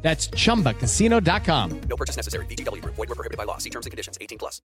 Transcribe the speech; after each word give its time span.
That's 0.00 0.30
chumbacasino.com. 0.30 1.80
No 1.88 1.96
purchase 1.96 2.16
necessary. 2.16 2.46
VGW 2.46 2.82
Group. 2.82 2.94
Void 2.94 3.08
were 3.08 3.14
prohibited 3.14 3.36
by 3.36 3.44
law. 3.44 3.58
See 3.58 3.70
terms 3.70 3.86
and 3.86 3.90
conditions. 3.90 4.16
18 4.20 4.38
plus. 4.38 4.62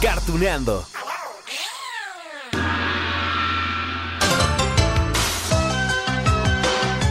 Cartuneando. 0.00 0.84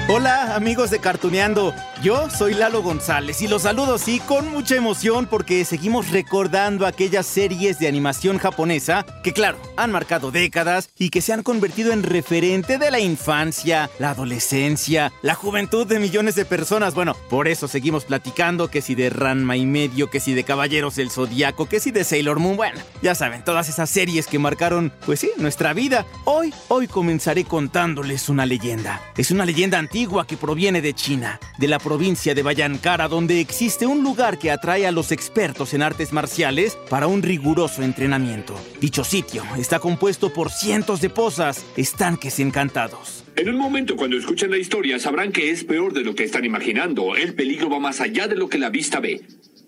Hola 0.09 0.55
amigos 0.55 0.89
de 0.89 0.99
Cartuneando, 0.99 1.73
yo 2.01 2.29
soy 2.29 2.53
Lalo 2.53 2.81
González 2.81 3.41
y 3.41 3.47
los 3.47 3.63
saludo 3.63 3.97
sí 3.97 4.19
con 4.19 4.51
mucha 4.51 4.75
emoción 4.75 5.25
porque 5.25 5.65
seguimos 5.65 6.09
recordando 6.11 6.85
aquellas 6.85 7.25
series 7.25 7.79
de 7.79 7.87
animación 7.87 8.37
japonesa 8.37 9.05
que 9.23 9.33
claro, 9.33 9.57
han 9.75 9.91
marcado 9.91 10.31
décadas 10.31 10.89
y 10.97 11.09
que 11.09 11.21
se 11.21 11.33
han 11.33 11.43
convertido 11.43 11.91
en 11.91 12.03
referente 12.03 12.77
de 12.77 12.91
la 12.91 12.99
infancia, 12.99 13.89
la 13.99 14.11
adolescencia, 14.11 15.11
la 15.21 15.35
juventud 15.35 15.87
de 15.87 15.99
millones 15.99 16.35
de 16.35 16.45
personas. 16.45 16.93
Bueno, 16.93 17.15
por 17.29 17.47
eso 17.47 17.67
seguimos 17.67 18.05
platicando 18.05 18.69
que 18.69 18.81
si 18.81 18.95
de 18.95 19.09
Ranma 19.09 19.57
y 19.57 19.65
medio, 19.65 20.09
que 20.09 20.19
si 20.19 20.33
de 20.33 20.43
Caballeros 20.43 20.95
del 20.95 21.11
Zodiaco, 21.11 21.67
que 21.67 21.79
si 21.79 21.91
de 21.91 22.03
Sailor 22.03 22.39
Moon, 22.39 22.57
bueno, 22.57 22.79
ya 23.01 23.15
saben, 23.15 23.43
todas 23.43 23.69
esas 23.69 23.89
series 23.89 24.27
que 24.27 24.39
marcaron, 24.39 24.93
pues 25.05 25.19
sí, 25.19 25.31
nuestra 25.37 25.73
vida. 25.73 26.05
Hoy, 26.25 26.53
hoy 26.67 26.87
comenzaré 26.87 27.43
contándoles 27.43 28.29
una 28.29 28.45
leyenda. 28.45 29.01
Es 29.17 29.31
una 29.31 29.45
leyenda 29.45 29.79
antigua 29.79 30.27
que 30.27 30.37
proviene 30.37 30.81
de 30.81 30.93
China, 30.93 31.39
de 31.57 31.67
la 31.67 31.79
provincia 31.87 32.35
de 32.35 32.43
Bayankara, 32.43 33.07
donde 33.07 33.39
existe 33.39 33.85
un 33.85 34.03
lugar 34.03 34.37
que 34.37 34.51
atrae 34.51 34.85
a 34.85 34.91
los 34.91 35.13
expertos 35.13 35.73
en 35.73 35.81
artes 35.81 36.11
marciales 36.11 36.77
para 36.89 37.07
un 37.07 37.23
riguroso 37.23 37.81
entrenamiento. 37.81 38.59
Dicho 38.81 39.05
sitio 39.05 39.43
está 39.57 39.79
compuesto 39.79 40.33
por 40.33 40.51
cientos 40.51 40.99
de 40.99 41.09
pozas, 41.09 41.65
estanques 41.77 42.41
encantados. 42.41 43.23
En 43.37 43.47
un 43.47 43.57
momento 43.57 43.95
cuando 43.95 44.17
escuchen 44.17 44.51
la 44.51 44.57
historia 44.57 44.99
sabrán 44.99 45.31
que 45.31 45.51
es 45.51 45.63
peor 45.63 45.93
de 45.93 46.03
lo 46.03 46.13
que 46.13 46.25
están 46.25 46.43
imaginando. 46.43 47.15
El 47.15 47.35
peligro 47.35 47.69
va 47.69 47.79
más 47.79 48.01
allá 48.01 48.27
de 48.27 48.35
lo 48.35 48.49
que 48.49 48.57
la 48.57 48.69
vista 48.69 48.99
ve. 48.99 49.21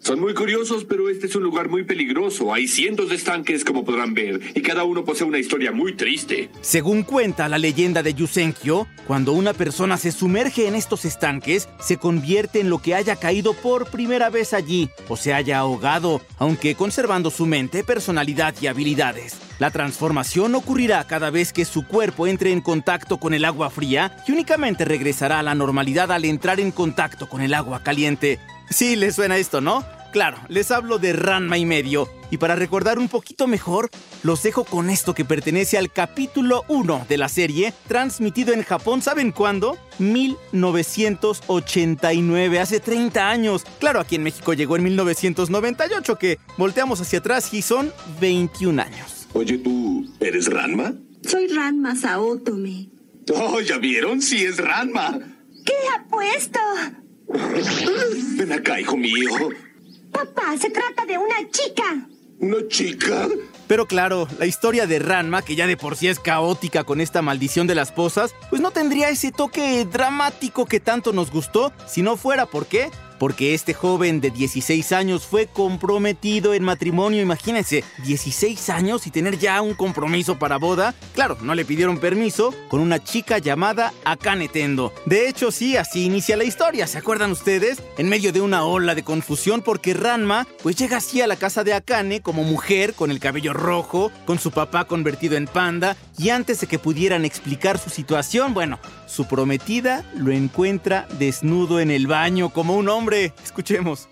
Son 0.09 0.19
muy 0.19 0.33
curiosos, 0.33 0.85
pero 0.85 1.07
este 1.07 1.27
es 1.27 1.35
un 1.35 1.43
lugar 1.43 1.69
muy 1.69 1.83
peligroso. 1.83 2.51
Hay 2.51 2.67
cientos 2.67 3.09
de 3.09 3.15
estanques, 3.15 3.63
como 3.63 3.85
podrán 3.85 4.15
ver, 4.15 4.41
y 4.55 4.61
cada 4.63 4.83
uno 4.83 5.05
posee 5.05 5.27
una 5.27 5.37
historia 5.37 5.71
muy 5.71 5.93
triste. 5.93 6.49
Según 6.61 7.03
cuenta 7.03 7.47
la 7.47 7.59
leyenda 7.59 8.01
de 8.01 8.15
Yusenkyo, 8.15 8.87
cuando 9.05 9.33
una 9.33 9.53
persona 9.53 9.97
se 9.97 10.11
sumerge 10.11 10.67
en 10.67 10.73
estos 10.73 11.05
estanques, 11.05 11.69
se 11.79 11.97
convierte 11.97 12.59
en 12.59 12.71
lo 12.71 12.79
que 12.79 12.95
haya 12.95 13.17
caído 13.17 13.53
por 13.53 13.91
primera 13.91 14.31
vez 14.31 14.55
allí, 14.55 14.89
o 15.09 15.15
se 15.15 15.31
haya 15.31 15.59
ahogado, 15.59 16.21
aunque 16.39 16.73
conservando 16.73 17.29
su 17.29 17.45
mente, 17.45 17.83
personalidad 17.83 18.55
y 18.59 18.65
habilidades. 18.65 19.37
La 19.59 19.69
transformación 19.69 20.55
ocurrirá 20.55 21.05
cada 21.05 21.29
vez 21.29 21.53
que 21.53 21.65
su 21.65 21.85
cuerpo 21.85 22.25
entre 22.25 22.51
en 22.51 22.61
contacto 22.61 23.19
con 23.19 23.35
el 23.35 23.45
agua 23.45 23.69
fría 23.69 24.17
y 24.27 24.31
únicamente 24.31 24.85
regresará 24.85 25.37
a 25.37 25.43
la 25.43 25.53
normalidad 25.53 26.11
al 26.11 26.25
entrar 26.25 26.59
en 26.59 26.71
contacto 26.71 27.29
con 27.29 27.41
el 27.41 27.53
agua 27.53 27.83
caliente. 27.83 28.39
Sí, 28.71 28.95
les 28.95 29.15
suena 29.15 29.37
esto, 29.37 29.61
¿no? 29.61 29.83
Claro, 30.11 30.37
les 30.47 30.71
hablo 30.71 30.97
de 30.97 31.13
Ranma 31.13 31.59
y 31.59 31.65
medio. 31.65 32.09
Y 32.31 32.37
para 32.37 32.55
recordar 32.55 32.97
un 32.99 33.09
poquito 33.09 33.47
mejor, 33.47 33.89
los 34.23 34.41
dejo 34.43 34.63
con 34.63 34.89
esto 34.89 35.13
que 35.13 35.25
pertenece 35.25 35.77
al 35.77 35.91
capítulo 35.91 36.63
1 36.67 37.05
de 37.07 37.17
la 37.17 37.29
serie, 37.29 37.73
transmitido 37.87 38.53
en 38.53 38.63
Japón, 38.63 39.03
¿saben 39.03 39.31
cuándo? 39.31 39.77
1989, 39.99 42.59
hace 42.59 42.79
30 42.79 43.29
años. 43.29 43.63
Claro, 43.79 43.99
aquí 43.99 44.15
en 44.15 44.23
México 44.23 44.53
llegó 44.53 44.77
en 44.77 44.83
1998, 44.83 46.15
que 46.17 46.39
volteamos 46.57 46.99
hacia 47.01 47.19
atrás 47.19 47.53
y 47.53 47.61
son 47.61 47.93
21 48.19 48.81
años. 48.81 49.27
Oye, 49.33 49.59
¿tú 49.59 50.07
eres 50.19 50.47
Ranma? 50.47 50.95
Soy 51.27 51.47
Ranma 51.47 51.95
Saotome. 51.95 52.89
Oh, 53.33 53.61
¿ya 53.61 53.77
vieron? 53.77 54.21
Sí, 54.21 54.43
es 54.43 54.57
Ranma. 54.57 55.19
¿Qué 55.65 55.73
apuesto? 55.99 56.59
Ven 58.37 58.51
acá, 58.51 58.79
hijo 58.79 58.97
mío. 58.97 59.29
Papá, 60.11 60.57
se 60.57 60.69
trata 60.69 61.05
de 61.05 61.17
una 61.17 61.35
chica. 61.49 62.07
¿Una 62.39 62.67
chica? 62.67 63.27
Pero 63.67 63.85
claro, 63.85 64.27
la 64.39 64.45
historia 64.45 64.87
de 64.87 64.99
Ranma, 64.99 65.41
que 65.41 65.55
ya 65.55 65.67
de 65.67 65.77
por 65.77 65.95
sí 65.97 66.07
es 66.07 66.19
caótica 66.19 66.83
con 66.85 67.01
esta 67.01 67.21
maldición 67.21 67.67
de 67.67 67.75
las 67.75 67.91
posas, 67.91 68.33
pues 68.49 68.61
no 68.61 68.71
tendría 68.71 69.09
ese 69.09 69.31
toque 69.31 69.85
dramático 69.85 70.65
que 70.65 70.79
tanto 70.79 71.11
nos 71.11 71.31
gustó 71.31 71.73
si 71.85 72.01
no 72.01 72.17
fuera 72.17 72.45
por 72.45 72.65
qué 72.65 72.89
porque 73.19 73.53
este 73.53 73.73
joven 73.73 74.21
de 74.21 74.31
16 74.31 74.91
años 74.93 75.27
fue 75.27 75.47
comprometido 75.47 76.53
en 76.53 76.63
matrimonio, 76.63 77.21
imagínense, 77.21 77.83
16 78.05 78.69
años 78.69 79.05
y 79.05 79.11
tener 79.11 79.37
ya 79.37 79.61
un 79.61 79.73
compromiso 79.73 80.39
para 80.39 80.57
boda. 80.57 80.95
Claro, 81.13 81.37
no 81.41 81.53
le 81.53 81.65
pidieron 81.65 81.99
permiso 81.99 82.53
con 82.69 82.79
una 82.79 83.03
chica 83.03 83.37
llamada 83.37 83.93
Akane 84.05 84.47
Tendo. 84.47 84.93
De 85.05 85.27
hecho, 85.27 85.51
sí, 85.51 85.77
así 85.77 86.05
inicia 86.05 86.37
la 86.37 86.43
historia, 86.43 86.87
¿se 86.87 86.97
acuerdan 86.97 87.31
ustedes? 87.31 87.81
En 87.97 88.09
medio 88.09 88.31
de 88.31 88.41
una 88.41 88.63
ola 88.63 88.95
de 88.95 89.03
confusión 89.03 89.61
porque 89.61 89.93
Ranma 89.93 90.47
pues 90.63 90.75
llega 90.75 90.97
así 90.97 91.21
a 91.21 91.27
la 91.27 91.35
casa 91.35 91.63
de 91.63 91.73
Akane 91.73 92.21
como 92.21 92.43
mujer 92.43 92.93
con 92.93 93.11
el 93.11 93.19
cabello 93.19 93.53
rojo, 93.53 94.11
con 94.25 94.39
su 94.39 94.51
papá 94.51 94.85
convertido 94.85 95.35
en 95.35 95.45
panda 95.45 95.97
y 96.19 96.31
antes 96.31 96.59
de 96.59 96.67
que 96.67 96.79
pudieran 96.79 97.23
explicar 97.23 97.77
su 97.77 97.89
situación, 97.89 98.53
bueno, 98.53 98.77
su 99.07 99.25
prometida 99.25 100.03
lo 100.15 100.33
encuentra 100.33 101.07
desnudo 101.17 101.79
en 101.79 101.91
el 101.91 102.07
baño 102.07 102.49
como 102.49 102.75
un 102.75 102.89
hombre. 102.89 103.33
Escuchemos. 103.41 104.09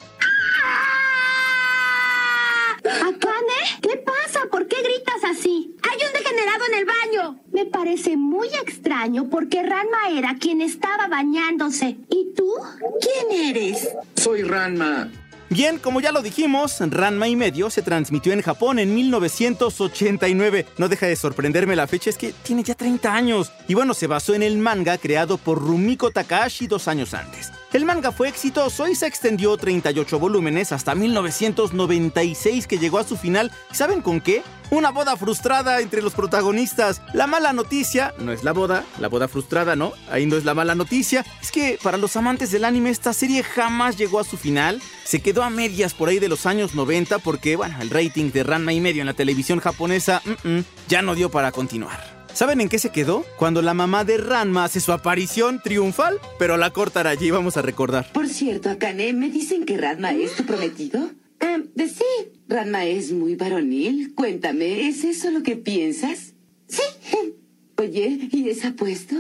¿Akane? 2.86 3.82
¿Qué 3.82 3.98
pasa? 3.98 4.48
¿Por 4.50 4.68
qué 4.68 4.78
gritas 4.82 5.22
así? 5.30 5.76
Hay 5.84 6.00
un 6.08 6.14
degenerado 6.14 6.64
en 6.72 6.74
el 6.76 6.86
baño. 6.86 7.40
Me 7.52 7.66
parece 7.66 8.16
muy 8.16 8.48
extraño 8.48 9.30
porque 9.30 9.62
Ranma 9.62 10.10
era 10.18 10.36
quien 10.40 10.62
estaba 10.62 11.08
bañándose. 11.08 11.98
¿Y 12.10 12.34
tú? 12.38 12.54
¿Quién 13.02 13.58
eres? 13.58 13.90
Soy 14.16 14.44
Ranma. 14.44 15.10
Bien, 15.50 15.80
como 15.80 16.02
ya 16.02 16.12
lo 16.12 16.22
dijimos, 16.22 16.78
Ranma 16.80 17.30
y 17.30 17.38
medio 17.38 17.70
se 17.70 17.82
transmitió 17.82 18.34
en 18.34 18.42
Japón 18.42 18.80
en 18.80 18.94
1989. 18.94 20.66
No 20.78 20.90
deja 20.90 21.08
de 21.08 21.16
sorprenderme 21.16 21.78
la 21.78 21.88
fecha, 21.88 22.10
es 22.10 22.18
que 22.18 22.34
tiene 22.44 22.64
ya 22.64 22.76
30 22.76 23.14
años. 23.14 23.54
Y 23.68 23.74
bueno, 23.74 23.94
se 23.94 24.08
basó 24.08 24.34
en 24.34 24.44
el 24.44 24.58
manga 24.58 24.98
creado 24.98 25.38
por 25.38 25.62
Rumiko 25.62 26.12
Takahashi 26.12 26.68
dos 26.68 26.90
años 26.90 27.14
antes. 27.14 27.54
El 27.72 27.86
manga 27.86 28.12
fue 28.12 28.28
exitoso 28.28 28.88
y 28.88 28.96
se 28.96 29.08
extendió 29.08 29.56
38 29.56 30.20
volúmenes 30.20 30.72
hasta 30.74 30.96
1996 30.96 32.68
que 32.68 32.78
llegó 32.78 33.00
a 33.00 33.04
su 33.06 33.16
final. 33.16 33.52
¿Saben 33.72 34.02
con 34.02 34.20
qué? 34.20 34.44
Una 34.70 34.92
boda 34.92 35.16
frustrada 35.16 35.80
entre 35.80 36.02
los 36.02 36.14
protagonistas. 36.14 37.02
La 37.14 37.26
mala 37.26 37.54
noticia, 37.54 38.14
no 38.20 38.34
es 38.34 38.44
la 38.44 38.52
boda, 38.52 38.84
la 39.00 39.08
boda 39.08 39.30
frustrada 39.30 39.78
no, 39.78 39.94
ahí 40.12 40.26
no 40.26 40.36
es 40.36 40.44
la 40.44 40.54
mala 40.54 40.76
noticia, 40.76 41.26
es 41.42 41.52
que 41.52 41.80
para 41.82 41.98
los 41.98 42.18
amantes 42.18 42.52
del 42.52 42.66
anime 42.66 42.90
esta 42.90 43.14
serie 43.14 43.44
jamás 43.44 43.98
llegó 43.98 44.20
a 44.20 44.26
su 44.26 44.36
final. 44.36 44.82
Se 45.06 45.22
quedó 45.22 45.44
a 45.44 45.50
medias 45.50 45.94
por 45.94 46.10
ahí 46.10 46.20
de 46.20 46.28
los 46.28 46.46
años 46.46 46.76
90 46.76 47.20
porque, 47.20 47.56
bueno, 47.56 47.78
el 47.82 47.90
rating 47.90 48.32
de 48.32 48.44
Ranma 48.44 48.74
y 48.74 48.82
medio 48.82 49.02
en 49.02 49.08
la 49.08 49.14
televisión 49.14 49.60
japonesa 49.60 50.22
mm, 50.26 50.50
mm, 50.50 50.64
ya 50.90 51.02
no 51.02 51.16
dio 51.16 51.32
para 51.32 51.54
continuar. 51.54 52.18
¿Saben 52.34 52.60
en 52.60 52.70
qué 52.70 52.78
se 52.78 52.92
quedó? 52.92 53.26
Cuando 53.38 53.62
la 53.62 53.74
mamá 53.74 54.04
de 54.04 54.18
Ranma 54.18 54.66
hace 54.66 54.82
su 54.82 54.92
aparición 54.92 55.62
triunfal, 55.64 56.20
pero 56.38 56.58
la 56.58 56.72
cortará 56.72 57.12
allí, 57.12 57.32
vamos 57.32 57.58
a 57.58 57.62
recordar. 57.62 58.12
Por 58.12 58.28
cierto, 58.28 58.70
Akane, 58.70 59.14
¿me 59.14 59.30
dicen 59.30 59.66
que 59.66 59.78
Ranma 59.78 60.12
es 60.12 60.36
tu 60.36 60.46
prometido? 60.46 61.10
Eh, 61.40 61.64
de 61.74 61.88
sí. 61.88 62.37
Ranma 62.48 62.86
es 62.86 63.12
muy 63.12 63.36
varonil. 63.36 64.14
Cuéntame, 64.16 64.88
¿es 64.88 65.04
eso 65.04 65.32
lo 65.32 65.44
que 65.44 65.56
piensas? 65.56 66.34
Sí. 66.68 66.82
Oye, 67.78 68.30
¿y 68.32 68.50
es 68.50 68.64
apuesto? 68.66 69.16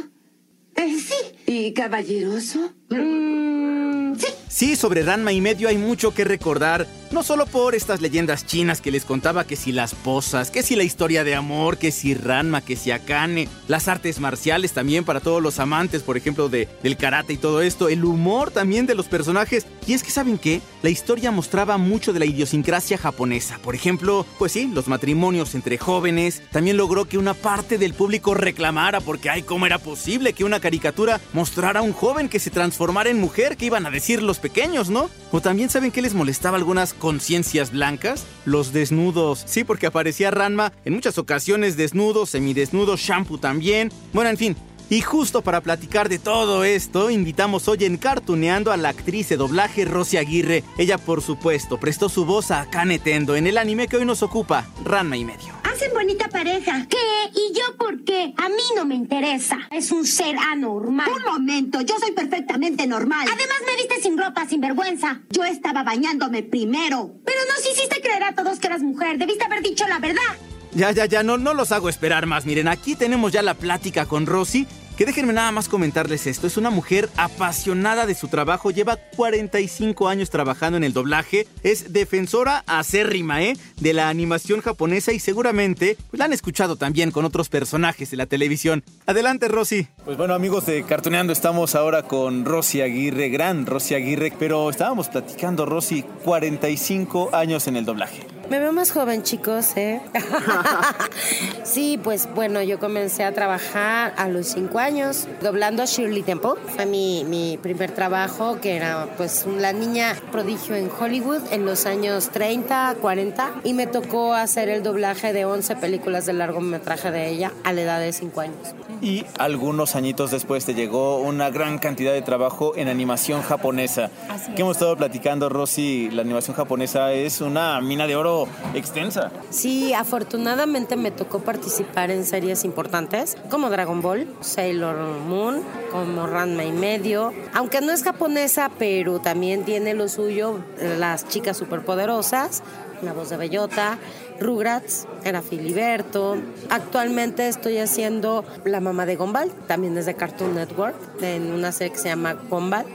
Eh, 0.75 0.95
sí. 0.97 1.51
¿Y 1.51 1.73
caballeroso? 1.73 2.73
Mm, 2.89 4.15
sí. 4.15 4.27
Sí, 4.47 4.75
sobre 4.75 5.03
Ranma 5.03 5.31
y 5.31 5.41
medio 5.41 5.67
hay 5.67 5.77
mucho 5.77 6.13
que 6.13 6.23
recordar. 6.23 6.87
No 7.11 7.23
solo 7.23 7.45
por 7.45 7.75
estas 7.75 8.01
leyendas 8.01 8.45
chinas 8.45 8.81
que 8.81 8.91
les 8.91 9.05
contaba 9.05 9.45
que 9.45 9.55
si 9.55 9.71
las 9.71 9.95
posas, 9.95 10.51
que 10.51 10.63
si 10.63 10.75
la 10.75 10.83
historia 10.83 11.23
de 11.23 11.35
amor, 11.35 11.77
que 11.77 11.91
si 11.91 12.13
Ranma, 12.13 12.61
que 12.61 12.75
si 12.75 12.91
Akane, 12.91 13.47
las 13.67 13.87
artes 13.87 14.19
marciales 14.19 14.73
también 14.73 15.05
para 15.05 15.19
todos 15.19 15.41
los 15.41 15.59
amantes, 15.59 16.03
por 16.03 16.17
ejemplo, 16.17 16.49
de, 16.49 16.67
del 16.83 16.97
karate 16.97 17.33
y 17.33 17.37
todo 17.37 17.61
esto, 17.61 17.89
el 17.89 18.05
humor 18.05 18.51
también 18.51 18.85
de 18.85 18.95
los 18.95 19.07
personajes. 19.07 19.65
Y 19.85 19.93
es 19.93 20.03
que, 20.03 20.11
¿saben 20.11 20.37
qué? 20.37 20.61
La 20.83 20.89
historia 20.89 21.31
mostraba 21.31 21.77
mucho 21.77 22.13
de 22.13 22.19
la 22.19 22.25
idiosincrasia 22.25 22.97
japonesa. 22.97 23.59
Por 23.63 23.75
ejemplo, 23.75 24.25
pues 24.37 24.51
sí, 24.51 24.69
los 24.73 24.87
matrimonios 24.87 25.55
entre 25.55 25.77
jóvenes. 25.77 26.41
También 26.51 26.77
logró 26.77 27.05
que 27.05 27.17
una 27.17 27.33
parte 27.33 27.77
del 27.77 27.93
público 27.93 28.33
reclamara 28.33 28.99
porque, 29.01 29.29
ay, 29.29 29.43
¿cómo 29.43 29.65
era 29.65 29.79
posible 29.79 30.33
que 30.33 30.43
una 30.43 30.59
caricatura 30.59 31.21
mostrara 31.33 31.79
a 31.79 31.83
un 31.83 31.93
joven 31.93 32.29
que 32.29 32.39
se 32.39 32.49
transformara 32.49 33.09
en 33.09 33.19
mujer? 33.19 33.57
¿Qué 33.57 33.65
iban 33.65 33.85
a 33.85 33.91
decir 33.91 34.21
los 34.21 34.39
pequeños, 34.39 34.89
no? 34.89 35.09
O 35.31 35.41
también, 35.41 35.69
¿saben 35.69 35.91
qué 35.91 36.01
les 36.01 36.13
molestaba 36.13 36.57
algunas 36.57 36.93
conciencias 36.97 37.71
blancas? 37.71 38.25
Los 38.45 38.73
desnudos. 38.73 39.43
Sí, 39.45 39.63
porque 39.63 39.87
aparecía 39.87 40.31
Ranma 40.31 40.73
en 40.85 40.93
muchas 40.93 41.17
ocasiones 41.17 41.77
desnudo, 41.77 42.25
semidesnudo, 42.25 42.95
shampoo 42.97 43.37
también. 43.37 43.91
Bueno, 44.13 44.29
en 44.29 44.37
fin, 44.37 44.57
y 44.89 45.01
justo 45.01 45.41
para 45.41 45.61
platicar 45.61 46.09
de 46.09 46.19
todo 46.19 46.63
esto, 46.63 47.09
invitamos 47.09 47.67
hoy 47.67 47.85
en 47.85 47.97
Cartuneando 47.97 48.71
a 48.71 48.77
la 48.77 48.89
actriz 48.89 49.29
de 49.29 49.37
doblaje 49.37 49.85
Rosy 49.85 50.17
Aguirre. 50.17 50.63
Ella, 50.77 50.97
por 50.97 51.21
supuesto, 51.21 51.77
prestó 51.77 52.09
su 52.09 52.25
voz 52.25 52.51
a 52.51 52.61
Akane 52.61 52.99
Tendo 52.99 53.35
en 53.35 53.47
el 53.47 53.57
anime 53.57 53.87
que 53.87 53.97
hoy 53.97 54.05
nos 54.05 54.23
ocupa, 54.23 54.65
Ranma 54.83 55.17
y 55.17 55.25
medio. 55.25 55.53
Hacen 55.63 55.93
bonita 55.93 56.27
pareja. 56.29 56.87
¿Qué? 56.89 56.97
¿Y 57.35 57.53
yo 57.53 57.77
por 57.77 58.03
qué? 58.03 58.33
A 58.37 58.49
mí 58.49 58.63
no 58.75 58.85
me 58.85 58.95
interesa. 58.95 59.59
Es 59.69 59.91
un 59.91 60.07
ser 60.07 60.35
anormal. 60.37 61.07
Un 61.11 61.23
momento, 61.23 61.81
yo 61.81 61.95
soy 61.99 62.13
perfectamente 62.13 62.87
normal. 62.87 63.27
Además 63.27 63.57
me 63.65 63.75
viste 63.75 64.01
sin 64.01 64.17
ropa, 64.17 64.47
sin 64.47 64.61
vergüenza. 64.61 65.21
Yo 65.29 65.43
estaba 65.43 65.83
bañándome 65.83 66.41
primero. 66.43 67.11
Pero 67.25 67.39
nos 67.49 67.59
hiciste 67.59 68.01
creer 68.01 68.23
a 68.23 68.33
todos 68.35 68.59
que 68.59 68.67
eras 68.67 68.81
mujer. 68.81 69.17
Debiste 69.17 69.45
haber 69.45 69.61
dicho 69.61 69.85
la 69.87 69.99
verdad. 69.99 70.37
Ya, 70.77 70.91
ya, 70.91 71.07
ya, 71.07 71.23
no, 71.23 71.39
no 71.39 71.55
los 71.55 71.71
hago 71.71 71.89
esperar 71.89 72.27
más. 72.27 72.45
Miren, 72.45 72.67
aquí 72.67 72.95
tenemos 72.95 73.31
ya 73.31 73.41
la 73.41 73.55
plática 73.55 74.05
con 74.05 74.27
Rosy. 74.27 74.67
Que 74.95 75.07
déjenme 75.07 75.33
nada 75.33 75.51
más 75.51 75.69
comentarles 75.69 76.27
esto. 76.27 76.45
Es 76.45 76.55
una 76.55 76.69
mujer 76.69 77.09
apasionada 77.17 78.05
de 78.05 78.13
su 78.13 78.27
trabajo. 78.27 78.69
Lleva 78.69 78.95
45 79.15 80.07
años 80.07 80.29
trabajando 80.29 80.77
en 80.77 80.83
el 80.83 80.93
doblaje. 80.93 81.47
Es 81.63 81.93
defensora 81.93 82.63
acérrima, 82.67 83.41
¿eh? 83.41 83.57
De 83.79 83.93
la 83.93 84.09
animación 84.09 84.61
japonesa 84.61 85.11
y 85.13 85.19
seguramente 85.19 85.97
pues, 86.11 86.19
la 86.19 86.25
han 86.25 86.33
escuchado 86.33 86.75
también 86.75 87.09
con 87.09 87.25
otros 87.25 87.49
personajes 87.49 88.11
de 88.11 88.17
la 88.17 88.27
televisión. 88.27 88.83
Adelante, 89.07 89.47
Rosy. 89.47 89.87
Pues 90.05 90.15
bueno, 90.15 90.35
amigos 90.35 90.67
de 90.67 90.83
Cartuneando, 90.83 91.33
estamos 91.33 91.73
ahora 91.73 92.03
con 92.03 92.45
Rosy 92.45 92.81
Aguirre, 92.81 93.29
gran 93.29 93.65
Rosy 93.65 93.95
Aguirre. 93.95 94.31
Pero 94.37 94.69
estábamos 94.69 95.09
platicando, 95.09 95.65
Rosy, 95.65 96.03
45 96.23 97.31
años 97.33 97.65
en 97.67 97.77
el 97.77 97.85
doblaje. 97.85 98.36
Me 98.49 98.59
veo 98.59 98.71
más 98.71 98.91
joven, 98.91 99.23
chicos, 99.23 99.75
¿eh? 99.75 100.01
sí, 101.63 101.99
pues 102.01 102.29
bueno, 102.33 102.61
yo 102.61 102.79
comencé 102.79 103.25
a 103.25 103.33
trabajar 103.33 104.13
a 104.15 104.29
los 104.29 104.47
cinco 104.47 104.79
años, 104.79 105.27
doblando 105.41 105.83
a 105.83 105.85
Shirley 105.85 106.23
Temple. 106.23 106.51
Fue 106.75 106.85
mi, 106.85 107.25
mi 107.25 107.57
primer 107.57 107.91
trabajo, 107.91 108.59
que 108.61 108.77
era 108.77 109.09
pues 109.17 109.45
la 109.45 109.73
niña 109.73 110.15
prodigio 110.31 110.75
en 110.75 110.89
Hollywood 110.89 111.41
en 111.51 111.65
los 111.65 111.85
años 111.85 112.29
30, 112.29 112.95
40. 113.01 113.51
Y 113.65 113.73
me 113.73 113.85
tocó 113.85 114.33
hacer 114.33 114.69
el 114.69 114.81
doblaje 114.81 115.33
de 115.33 115.43
11 115.43 115.75
películas 115.75 116.25
de 116.25 116.33
largometraje 116.33 117.11
de 117.11 117.27
ella 117.27 117.51
a 117.65 117.73
la 117.73 117.81
edad 117.81 117.99
de 117.99 118.13
cinco 118.13 118.41
años. 118.41 118.55
Y 119.01 119.25
algunos 119.37 119.95
añitos 119.95 120.31
después 120.31 120.65
te 120.65 120.73
llegó 120.73 121.19
una 121.19 121.49
gran 121.49 121.79
cantidad 121.79 122.13
de 122.13 122.21
trabajo 122.21 122.73
en 122.77 122.87
animación 122.87 123.41
japonesa. 123.41 124.09
Así 124.29 124.53
que 124.53 124.61
hemos 124.61 124.77
estado 124.77 124.95
platicando, 124.95 125.49
Rosy, 125.49 126.09
la 126.11 126.21
animación 126.21 126.55
japonesa 126.55 127.11
es 127.11 127.41
una 127.41 127.79
mina 127.81 128.07
de 128.07 128.15
oro 128.15 128.36
extensa. 128.73 129.31
Sí, 129.49 129.93
afortunadamente 129.93 130.95
me 130.95 131.11
tocó 131.11 131.39
participar 131.39 132.11
en 132.11 132.25
series 132.25 132.65
importantes 132.65 133.37
como 133.49 133.69
Dragon 133.69 134.01
Ball, 134.01 134.27
Sailor 134.41 135.19
Moon, 135.27 135.61
como 135.91 136.27
Ranma 136.27 136.65
y 136.65 136.71
medio. 136.71 137.33
Aunque 137.53 137.81
no 137.81 137.91
es 137.91 138.03
japonesa, 138.03 138.69
pero 138.77 139.19
también 139.19 139.63
tiene 139.63 139.93
lo 139.93 140.07
suyo 140.09 140.59
las 140.99 141.27
chicas 141.27 141.57
superpoderosas, 141.57 142.61
la 143.01 143.13
voz 143.13 143.29
de 143.29 143.37
Bellota, 143.37 143.97
Rugrats, 144.39 145.07
era 145.23 145.41
Filiberto. 145.41 146.37
Actualmente 146.69 147.47
estoy 147.47 147.77
haciendo 147.77 148.45
La 148.65 148.79
mamá 148.79 149.05
de 149.05 149.15
Gumball, 149.15 149.51
también 149.67 149.97
es 149.97 150.05
de 150.05 150.15
Cartoon 150.15 150.55
Network, 150.55 150.95
en 151.21 151.51
una 151.51 151.71
serie 151.71 151.93
que 151.93 151.99
se 151.99 152.09
llama 152.09 152.33
Gumball. 152.33 152.85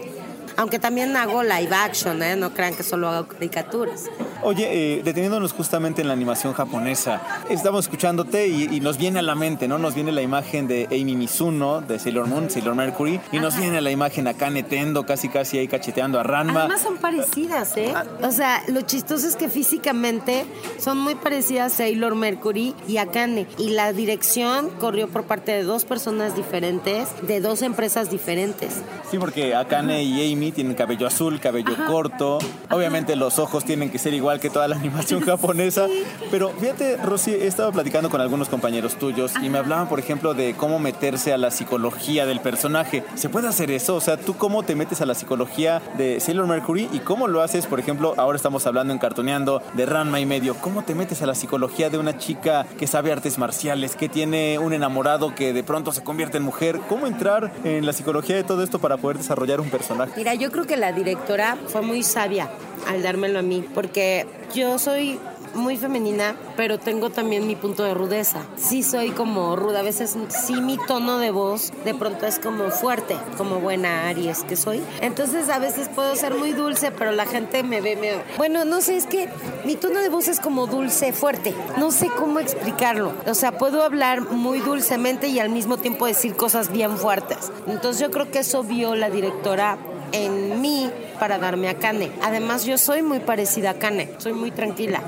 Aunque 0.56 0.78
también 0.78 1.16
hago 1.16 1.43
live 1.43 1.75
action, 1.75 2.22
¿eh? 2.22 2.37
no 2.37 2.54
crean 2.54 2.75
que 2.75 2.82
solo 2.82 3.08
hago 3.08 3.28
caricaturas. 3.28 4.04
Oye, 4.43 4.99
eh, 4.99 5.02
deteniéndonos 5.02 5.52
justamente 5.52 6.02
en 6.02 6.08
la 6.08 6.14
animación 6.14 6.52
japonesa, 6.52 7.20
estamos 7.49 7.84
escuchándote 7.84 8.49
y, 8.49 8.64
y, 8.64 8.81
nos 8.81 8.99
viene 8.99 9.20
a 9.20 9.22
la 9.22 9.34
mente, 9.34 9.69
¿no? 9.69 9.78
Nos 9.78 9.94
viene 9.94 10.10
la 10.12 10.22
imagen 10.22 10.66
de 10.66 10.87
Amy 10.87 11.14
Mizuno, 11.14 11.81
de 11.81 11.99
Sailor 11.99 12.26
Moon, 12.26 12.50
Sailor 12.50 12.75
Mercury, 12.75 13.20
y 13.31 13.38
nos 13.38 13.56
viene 13.56 13.81
la 13.81 13.90
imagen 13.90 14.26
acá 14.26 14.43
Tendo, 14.69 15.06
casi 15.06 15.28
casi 15.28 15.58
ahí 15.58 15.69
cacheteando 15.69 16.20
a 16.20 16.25
Ranma. 16.25 16.60
Además 16.60 16.82
son 16.82 16.99
parecidas, 16.99 17.76
¿eh? 17.76 17.94
O 18.22 18.32
sea, 18.32 18.62
lo 18.69 18.82
chistoso 18.82 19.26
es 19.26 19.37
que 19.37 19.49
físicamente 19.49 20.44
son 20.78 20.99
muy 20.99 21.14
parecidas 21.14 21.72
Sailor 21.72 22.14
Mercury 22.14 22.75
y 22.87 22.99
Akane. 22.99 23.46
Y 23.56 23.70
la 23.70 23.93
dirección 23.93 24.69
corrió 24.81 25.08
por 25.08 25.25
parte 25.25 25.52
de 25.52 25.62
dos 25.62 25.84
personas 25.84 26.37
diferentes, 26.37 27.08
de 27.22 27.40
dos 27.40 27.62
empresas 27.62 28.10
diferentes. 28.10 28.82
Sí, 29.10 29.19
porque 29.19 29.54
Akane 29.54 30.02
y 30.02 30.32
Amy 30.32 30.41
tienen 30.50 30.74
cabello 30.74 31.06
azul, 31.06 31.38
cabello 31.38 31.74
Ajá. 31.74 31.86
corto. 31.86 32.38
Obviamente 32.70 33.14
los 33.14 33.38
ojos 33.38 33.64
tienen 33.64 33.90
que 33.90 33.98
ser 33.98 34.14
igual 34.14 34.40
que 34.40 34.50
toda 34.50 34.66
la 34.66 34.76
animación 34.76 35.20
japonesa. 35.24 35.86
Pero 36.30 36.50
fíjate, 36.50 36.96
Rosy, 36.96 37.32
he 37.32 37.46
estado 37.46 37.70
platicando 37.72 38.10
con 38.10 38.20
algunos 38.20 38.48
compañeros 38.48 38.96
tuyos 38.96 39.32
y 39.42 39.48
me 39.48 39.58
hablaban, 39.58 39.88
por 39.88 39.98
ejemplo, 40.00 40.34
de 40.34 40.54
cómo 40.54 40.78
meterse 40.78 41.32
a 41.32 41.38
la 41.38 41.50
psicología 41.50 42.26
del 42.26 42.40
personaje. 42.40 43.04
¿Se 43.14 43.28
puede 43.28 43.48
hacer 43.48 43.70
eso? 43.70 43.94
O 43.96 44.00
sea, 44.00 44.16
¿tú 44.16 44.34
cómo 44.36 44.62
te 44.62 44.74
metes 44.74 45.00
a 45.00 45.06
la 45.06 45.14
psicología 45.14 45.80
de 45.98 46.18
Sailor 46.20 46.46
Mercury 46.46 46.88
y 46.92 47.00
cómo 47.00 47.28
lo 47.28 47.42
haces? 47.42 47.66
Por 47.66 47.78
ejemplo, 47.78 48.14
ahora 48.16 48.36
estamos 48.36 48.66
hablando 48.66 48.92
en 48.92 48.98
Cartoneando 48.98 49.62
de 49.74 49.86
Ranma 49.86 50.18
y 50.20 50.26
medio. 50.26 50.54
¿Cómo 50.54 50.82
te 50.82 50.94
metes 50.94 51.20
a 51.22 51.26
la 51.26 51.34
psicología 51.34 51.90
de 51.90 51.98
una 51.98 52.16
chica 52.16 52.66
que 52.78 52.86
sabe 52.86 53.12
artes 53.12 53.38
marciales, 53.38 53.96
que 53.96 54.08
tiene 54.08 54.58
un 54.58 54.72
enamorado 54.72 55.34
que 55.34 55.52
de 55.52 55.62
pronto 55.62 55.92
se 55.92 56.02
convierte 56.02 56.38
en 56.38 56.44
mujer? 56.44 56.80
¿Cómo 56.88 57.06
entrar 57.06 57.52
en 57.64 57.84
la 57.84 57.92
psicología 57.92 58.36
de 58.36 58.44
todo 58.44 58.62
esto 58.62 58.78
para 58.78 58.96
poder 58.96 59.18
desarrollar 59.18 59.60
un 59.60 59.68
personaje? 59.68 60.12
Mira, 60.16 60.31
yo 60.34 60.50
creo 60.50 60.67
que 60.67 60.76
la 60.76 60.93
directora 60.93 61.56
fue 61.67 61.82
muy 61.82 62.02
sabia 62.02 62.50
al 62.88 63.02
dármelo 63.02 63.38
a 63.38 63.43
mí, 63.43 63.64
porque 63.75 64.26
yo 64.55 64.79
soy 64.79 65.19
muy 65.55 65.76
femenina, 65.76 66.37
pero 66.56 66.79
tengo 66.79 67.11
también 67.11 67.46
mi 67.46 67.56
punto 67.56 67.82
de 67.82 67.94
rudeza. 67.94 68.40
Sí 68.56 68.82
soy 68.82 69.11
como 69.11 69.56
ruda, 69.56 69.81
a 69.81 69.82
veces 69.82 70.17
sí 70.29 70.61
mi 70.61 70.79
tono 70.79 71.19
de 71.19 71.31
voz 71.31 71.73
de 71.84 71.94
pronto 71.94 72.26
es 72.26 72.38
como 72.38 72.70
fuerte, 72.70 73.17
como 73.37 73.61
buena 73.61 74.08
Aries 74.08 74.44
que 74.44 74.56
soy. 74.56 74.82
Entonces 75.00 75.49
a 75.49 75.58
veces 75.58 75.88
puedo 75.88 76.17
ser 76.17 76.35
muy 76.35 76.52
dulce, 76.52 76.90
pero 76.90 77.12
la 77.12 77.26
gente 77.26 77.62
me 77.62 77.81
ve, 77.81 77.96
me... 77.96 78.12
bueno, 78.37 78.64
no 78.64 78.81
sé, 78.81 78.96
es 78.96 79.06
que 79.06 79.28
mi 79.64 79.76
tono 79.76 80.00
de 80.00 80.08
voz 80.08 80.28
es 80.28 80.40
como 80.40 80.67
dulce, 80.67 81.12
fuerte. 81.12 81.55
No 81.78 81.90
sé 81.90 82.08
cómo 82.08 82.38
explicarlo. 82.38 83.12
O 83.26 83.35
sea, 83.35 83.58
puedo 83.58 83.82
hablar 83.82 84.23
muy 84.23 84.61
dulcemente 84.61 85.28
y 85.28 85.38
al 85.38 85.50
mismo 85.50 85.76
tiempo 85.76 86.06
decir 86.06 86.35
cosas 86.35 86.70
bien 86.70 86.96
fuertes. 86.96 87.52
Entonces 87.66 88.00
yo 88.00 88.11
creo 88.11 88.30
que 88.30 88.40
eso 88.40 88.62
vio 88.62 88.95
la 88.95 89.11
directora 89.11 89.76
en 90.12 90.61
mí 90.61 90.90
para 91.19 91.38
darme 91.38 91.69
a 91.69 91.75
Kane. 91.75 92.11
Además, 92.23 92.64
yo 92.64 92.78
soy 92.78 93.02
muy 93.02 93.21
parecida 93.21 93.71
a 93.71 93.75
Kane, 93.75 94.11
soy 94.19 94.33
muy 94.33 94.50
tranquila, 94.50 95.02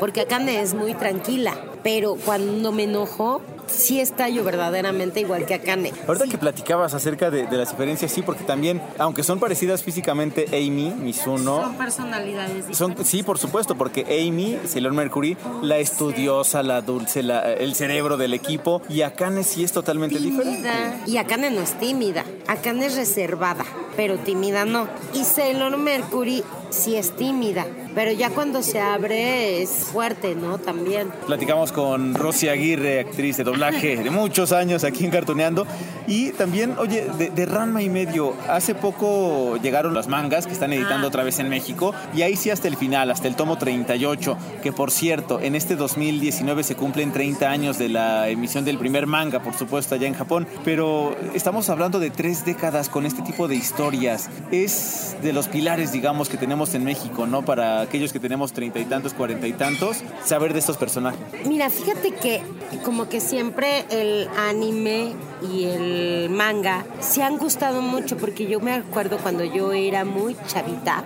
porque 0.00 0.22
Akane 0.22 0.60
es 0.60 0.74
muy 0.74 0.94
tranquila, 0.94 1.54
pero 1.82 2.16
cuando 2.16 2.72
me 2.72 2.84
enojo, 2.84 3.42
sí 3.66 4.00
estallo 4.00 4.44
verdaderamente 4.44 5.20
igual 5.20 5.46
que 5.46 5.54
Akane. 5.54 5.92
Ahorita 6.06 6.26
que 6.26 6.38
platicabas 6.38 6.94
acerca 6.94 7.30
de, 7.30 7.46
de, 7.46 7.56
las 7.56 7.70
diferencias, 7.70 8.10
sí, 8.12 8.22
porque 8.22 8.44
también, 8.44 8.80
aunque 8.98 9.22
son 9.22 9.40
parecidas 9.40 9.82
físicamente, 9.82 10.46
Amy, 10.48 10.92
Mizuno... 10.98 11.62
Son 11.62 11.74
personalidades 11.76 12.76
son, 12.76 12.94
Sí, 13.04 13.22
por 13.22 13.38
supuesto, 13.38 13.74
porque 13.74 14.02
Amy, 14.02 14.58
Sailor 14.66 14.92
Mercury, 14.92 15.36
la 15.62 15.78
estudiosa, 15.78 16.62
la 16.62 16.80
dulce, 16.82 17.22
la, 17.22 17.52
el 17.52 17.74
cerebro 17.74 18.16
del 18.16 18.34
equipo, 18.34 18.82
y 18.88 19.02
Akane 19.02 19.42
sí 19.42 19.64
es 19.64 19.72
totalmente 19.72 20.16
tímida. 20.16 20.44
diferente. 20.44 20.70
Y 21.06 21.16
Akane 21.16 21.50
no 21.50 21.60
es 21.60 21.72
tímida, 21.78 22.24
Akane 22.46 22.86
es 22.86 22.96
reservada, 22.96 23.64
pero 23.96 24.18
tímida 24.18 24.64
no. 24.64 24.88
Y 25.14 25.24
Sailor 25.24 25.76
Mercury 25.78 26.42
sí 26.70 26.96
es 26.96 27.12
tímida, 27.16 27.66
pero 27.94 28.10
ya 28.10 28.30
cuando 28.30 28.62
se 28.62 28.80
abre 28.80 29.62
es 29.62 29.70
fuerte, 29.70 30.34
¿no? 30.34 30.58
También. 30.58 31.10
Platicamos 31.26 31.72
con 31.72 32.14
Rosy 32.14 32.48
Aguirre, 32.48 33.00
actriz 33.00 33.36
de 33.36 33.44
doblaje 33.44 33.96
de 33.96 34.10
muchos 34.10 34.52
años 34.52 34.84
aquí 34.84 35.04
en 35.04 35.10
Cartoneando. 35.10 35.66
Y 36.06 36.32
también, 36.32 36.74
oye, 36.78 37.06
de, 37.16 37.30
de, 37.30 37.46
Ranma 37.46 37.82
y 37.82 37.88
medio, 37.88 38.34
hace 38.48 38.74
poco 38.74 39.56
llegaron 39.62 39.94
las 39.94 40.08
mangas 40.08 40.46
que 40.46 40.52
están 40.52 40.72
editando 40.72 41.06
ah. 41.06 41.08
otra 41.08 41.22
vez 41.22 41.38
en 41.38 41.48
México. 41.48 41.94
Y 42.14 42.22
ahí 42.22 42.36
sí 42.36 42.50
hasta 42.50 42.68
el 42.68 42.76
final, 42.76 43.10
hasta 43.10 43.28
el 43.28 43.36
tomo 43.36 43.56
38, 43.56 44.36
que 44.62 44.72
por 44.72 44.90
cierto, 44.90 45.40
en 45.40 45.54
este 45.54 45.76
2019 45.76 46.62
se 46.64 46.74
cumplen 46.74 47.12
30 47.12 47.48
años 47.48 47.78
de 47.78 47.88
la 47.88 48.28
emisión 48.28 48.64
del 48.64 48.78
primer 48.78 49.06
manga, 49.06 49.40
por 49.40 49.54
supuesto, 49.54 49.94
allá 49.94 50.08
en 50.08 50.14
Japón. 50.14 50.46
Pero 50.64 51.16
estamos 51.34 51.70
hablando 51.70 52.00
de 52.00 52.10
tres 52.10 52.33
tres 52.34 52.44
décadas 52.44 52.88
con 52.88 53.06
este 53.06 53.22
tipo 53.22 53.46
de 53.46 53.54
historias. 53.54 54.28
Es 54.50 55.16
de 55.22 55.32
los 55.32 55.46
pilares, 55.46 55.92
digamos, 55.92 56.28
que 56.28 56.36
tenemos 56.36 56.74
en 56.74 56.82
México, 56.82 57.26
¿no? 57.26 57.44
Para 57.44 57.80
aquellos 57.80 58.12
que 58.12 58.18
tenemos 58.18 58.52
treinta 58.52 58.80
y 58.80 58.84
tantos, 58.84 59.14
cuarenta 59.14 59.46
y 59.46 59.52
tantos, 59.52 59.98
saber 60.24 60.52
de 60.52 60.58
estos 60.58 60.76
personajes. 60.76 61.20
Mira, 61.46 61.70
fíjate 61.70 62.10
que 62.10 62.42
como 62.84 63.08
que 63.08 63.20
siempre 63.20 63.84
el 63.90 64.28
anime 64.36 65.12
y 65.48 65.64
el 65.64 66.30
manga 66.30 66.84
se 67.00 67.22
han 67.22 67.38
gustado 67.38 67.82
mucho 67.82 68.16
porque 68.16 68.46
yo 68.46 68.58
me 68.58 68.72
acuerdo 68.72 69.18
cuando 69.18 69.44
yo 69.44 69.72
era 69.72 70.04
muy 70.04 70.36
chavita. 70.48 71.04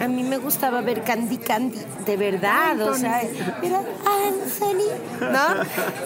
A 0.00 0.06
mí 0.06 0.22
me 0.22 0.36
gustaba 0.36 0.82
ver 0.82 1.02
Candy 1.02 1.38
Candy, 1.38 1.78
de 2.04 2.16
verdad, 2.16 2.80
o 2.82 2.94
sea, 2.94 3.22
era 3.62 3.82
Anthony, 4.28 4.90
¿no? 5.20 5.64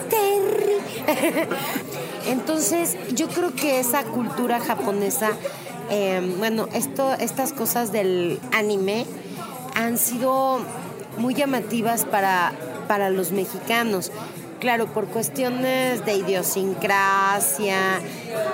Terry. 0.09 1.47
Entonces, 2.27 2.97
yo 3.13 3.27
creo 3.27 3.53
que 3.53 3.79
esa 3.79 4.03
cultura 4.03 4.59
japonesa, 4.59 5.31
eh, 5.89 6.21
bueno, 6.37 6.67
esto, 6.73 7.13
estas 7.13 7.53
cosas 7.53 7.91
del 7.91 8.39
anime 8.51 9.05
han 9.75 9.97
sido 9.97 10.59
muy 11.17 11.33
llamativas 11.33 12.05
para, 12.05 12.53
para 12.87 13.09
los 13.09 13.31
mexicanos. 13.31 14.11
Claro, 14.59 14.87
por 14.87 15.07
cuestiones 15.07 16.05
de 16.05 16.15
idiosincrasia, 16.15 17.99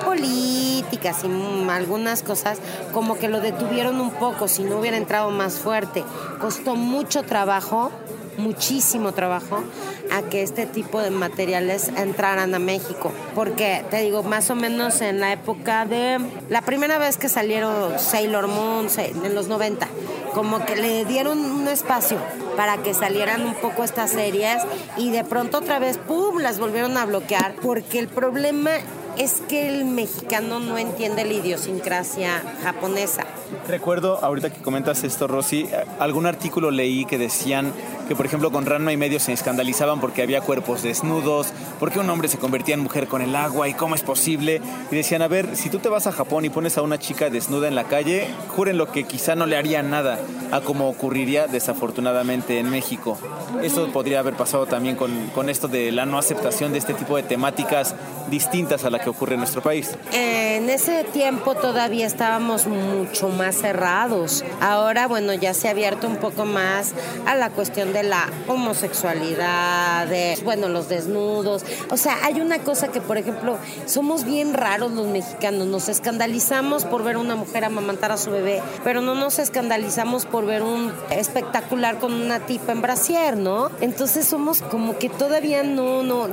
políticas 0.04 1.24
y 1.24 1.28
mm, 1.28 1.70
algunas 1.70 2.24
cosas, 2.24 2.58
como 2.94 3.20
que 3.20 3.28
lo 3.28 3.42
detuvieron 3.42 4.02
un 4.02 4.10
poco, 4.10 4.48
si 4.48 4.64
no 4.64 4.80
hubiera 4.80 4.98
entrado 4.98 5.30
más 5.30 5.60
fuerte. 5.60 6.04
Costó 6.42 6.76
mucho 6.76 7.22
trabajo, 7.22 7.92
muchísimo 8.40 9.12
trabajo, 9.12 9.64
a 10.12 10.22
que 10.24 10.42
este 10.42 10.66
tipo 10.66 11.02
de 11.02 11.12
materiales 11.12 11.90
entraran 11.96 12.56
a 12.56 12.60
México. 12.60 13.12
Porque, 13.36 13.84
te 13.90 14.02
digo, 14.02 14.24
más 14.24 14.50
o 14.50 14.56
menos 14.56 15.02
en 15.02 15.20
la 15.20 15.32
época 15.34 15.86
de 15.86 16.20
la 16.50 16.62
primera 16.62 16.98
vez 16.98 17.18
que 17.18 17.30
salieron 17.30 18.00
Sailor 18.00 18.48
Moon, 18.48 18.88
en 18.98 19.36
los 19.36 19.48
90, 19.48 19.88
como 20.34 20.66
que 20.66 20.76
le 20.76 21.06
dieron 21.06 21.40
un 21.40 21.68
espacio 21.68 22.18
para 22.56 22.78
que 22.78 22.94
salieran 22.94 23.46
un 23.46 23.56
poco 23.56 23.84
estas 23.84 24.12
series 24.12 24.62
y 24.98 25.12
de 25.12 25.24
pronto 25.24 25.60
otra 25.60 25.80
vez, 25.80 25.98
¡pum!, 25.98 26.40
las 26.40 26.60
volvieron 26.60 26.98
a 26.98 27.06
bloquear 27.06 27.56
porque 27.62 28.00
el 28.00 28.08
problema 28.08 28.72
es 29.18 29.42
que 29.48 29.68
el 29.68 29.86
mexicano 29.86 30.60
no 30.60 30.78
entiende 30.78 31.26
la 31.26 31.34
idiosincrasia 31.34 32.42
japonesa. 32.64 33.26
Recuerdo, 33.68 34.24
ahorita 34.24 34.50
que 34.50 34.62
comentas 34.62 35.04
esto, 35.04 35.28
Rosy, 35.28 35.70
algún 36.00 36.26
artículo 36.26 36.72
leí 36.72 37.06
que 37.06 37.18
decían 37.18 37.74
que, 38.10 38.16
por 38.16 38.26
ejemplo, 38.26 38.50
con 38.50 38.66
Ranma 38.66 38.92
y 38.92 38.98
medio 38.98 39.20
se 39.20 39.34
escandalizaban 39.34 40.02
porque 40.02 40.24
había 40.24 40.42
cuerpos 40.42 40.82
desnudos, 40.82 41.54
porque 41.80 42.00
un 42.00 42.10
hombre 42.10 42.28
se 42.28 42.40
convertía 42.40 42.74
en 42.74 42.80
mujer 42.80 43.08
con 43.08 43.22
el 43.22 43.36
agua 43.36 43.70
y 43.70 43.76
cómo 43.76 43.94
es 43.94 44.02
posible. 44.02 44.62
Y 44.90 44.96
decían, 44.96 45.22
a 45.22 45.28
ver, 45.28 45.56
si 45.56 45.70
tú 45.70 45.78
te 45.78 45.90
vas 45.90 46.08
a 46.08 46.12
Japón 46.12 46.44
y 46.44 46.50
pones 46.50 46.80
a 46.80 46.82
una 46.82 46.98
chica 46.98 47.30
desnuda 47.30 47.68
en 47.68 47.76
la 47.76 47.84
calle, 47.84 48.28
juren 48.48 48.80
lo 48.80 48.92
que 48.92 49.04
quizá 49.04 49.36
no 49.36 49.46
le 49.46 49.58
haría 49.58 49.84
nada 49.84 50.18
a 50.52 50.62
como 50.62 50.90
ocurriría 50.90 51.46
desafortunadamente 51.46 52.58
en 52.58 52.72
México. 52.72 53.20
Eso 53.62 53.88
podría 53.92 54.22
haber 54.22 54.34
pasado 54.34 54.66
también 54.66 54.96
con, 54.96 55.28
con 55.28 55.48
esto 55.48 55.68
de 55.68 55.92
la 55.92 56.08
no 56.08 56.18
aceptación 56.18 56.72
de 56.72 56.80
este 56.80 56.96
tipo 56.96 57.16
de 57.16 57.22
temáticas 57.22 57.94
distintas 58.30 58.86
a 58.86 58.90
la 58.90 59.00
que 59.00 59.10
ocurre 59.10 59.34
en 59.34 59.40
nuestro 59.40 59.62
país. 59.62 59.96
En 60.14 60.70
ese 60.70 61.04
tiempo 61.04 61.56
todavía 61.56 62.08
estábamos 62.08 62.68
mucho 62.68 63.30
más 63.30 63.56
cerrados. 63.56 64.44
Ahora, 64.62 65.08
bueno, 65.08 65.34
ya 65.34 65.54
se 65.54 65.68
ha 65.68 65.72
abierto 65.72 66.08
un 66.08 66.18
poco 66.18 66.46
más 66.46 66.94
a 67.26 67.36
la 67.36 67.50
cuestión 67.50 67.94
de 67.94 67.99
la 68.04 68.30
homosexualidad, 68.48 70.08
de, 70.08 70.38
bueno, 70.44 70.70
los 70.70 70.90
desnudos. 70.90 71.64
O 71.92 71.98
sea, 71.98 72.18
hay 72.24 72.42
una 72.42 72.60
cosa 72.60 72.90
que, 72.90 73.02
por 73.02 73.18
ejemplo, 73.18 73.58
somos 73.86 74.24
bien 74.24 74.54
raros 74.54 74.92
los 74.92 75.08
mexicanos. 75.08 75.68
Nos 75.68 75.90
escandalizamos 75.90 76.86
por 76.86 77.04
ver 77.04 77.16
a 77.16 77.20
una 77.20 77.36
mujer 77.36 77.66
amamantar 77.66 78.12
a 78.12 78.18
su 78.18 78.32
bebé, 78.32 78.62
pero 78.84 79.02
no 79.02 79.16
nos 79.16 79.40
escandalizamos 79.40 80.26
por 80.26 80.46
ver 80.46 80.64
un 80.64 80.94
espectacular 81.10 82.00
con 82.00 82.14
una 82.14 82.40
tipa 82.40 82.72
en 82.72 82.82
brasier, 82.82 83.38
¿no? 83.38 83.70
Entonces 83.82 84.26
somos 84.28 84.62
como 84.62 84.98
que 84.98 85.10
todavía 85.10 85.64
no, 85.64 86.04
no, 86.04 86.28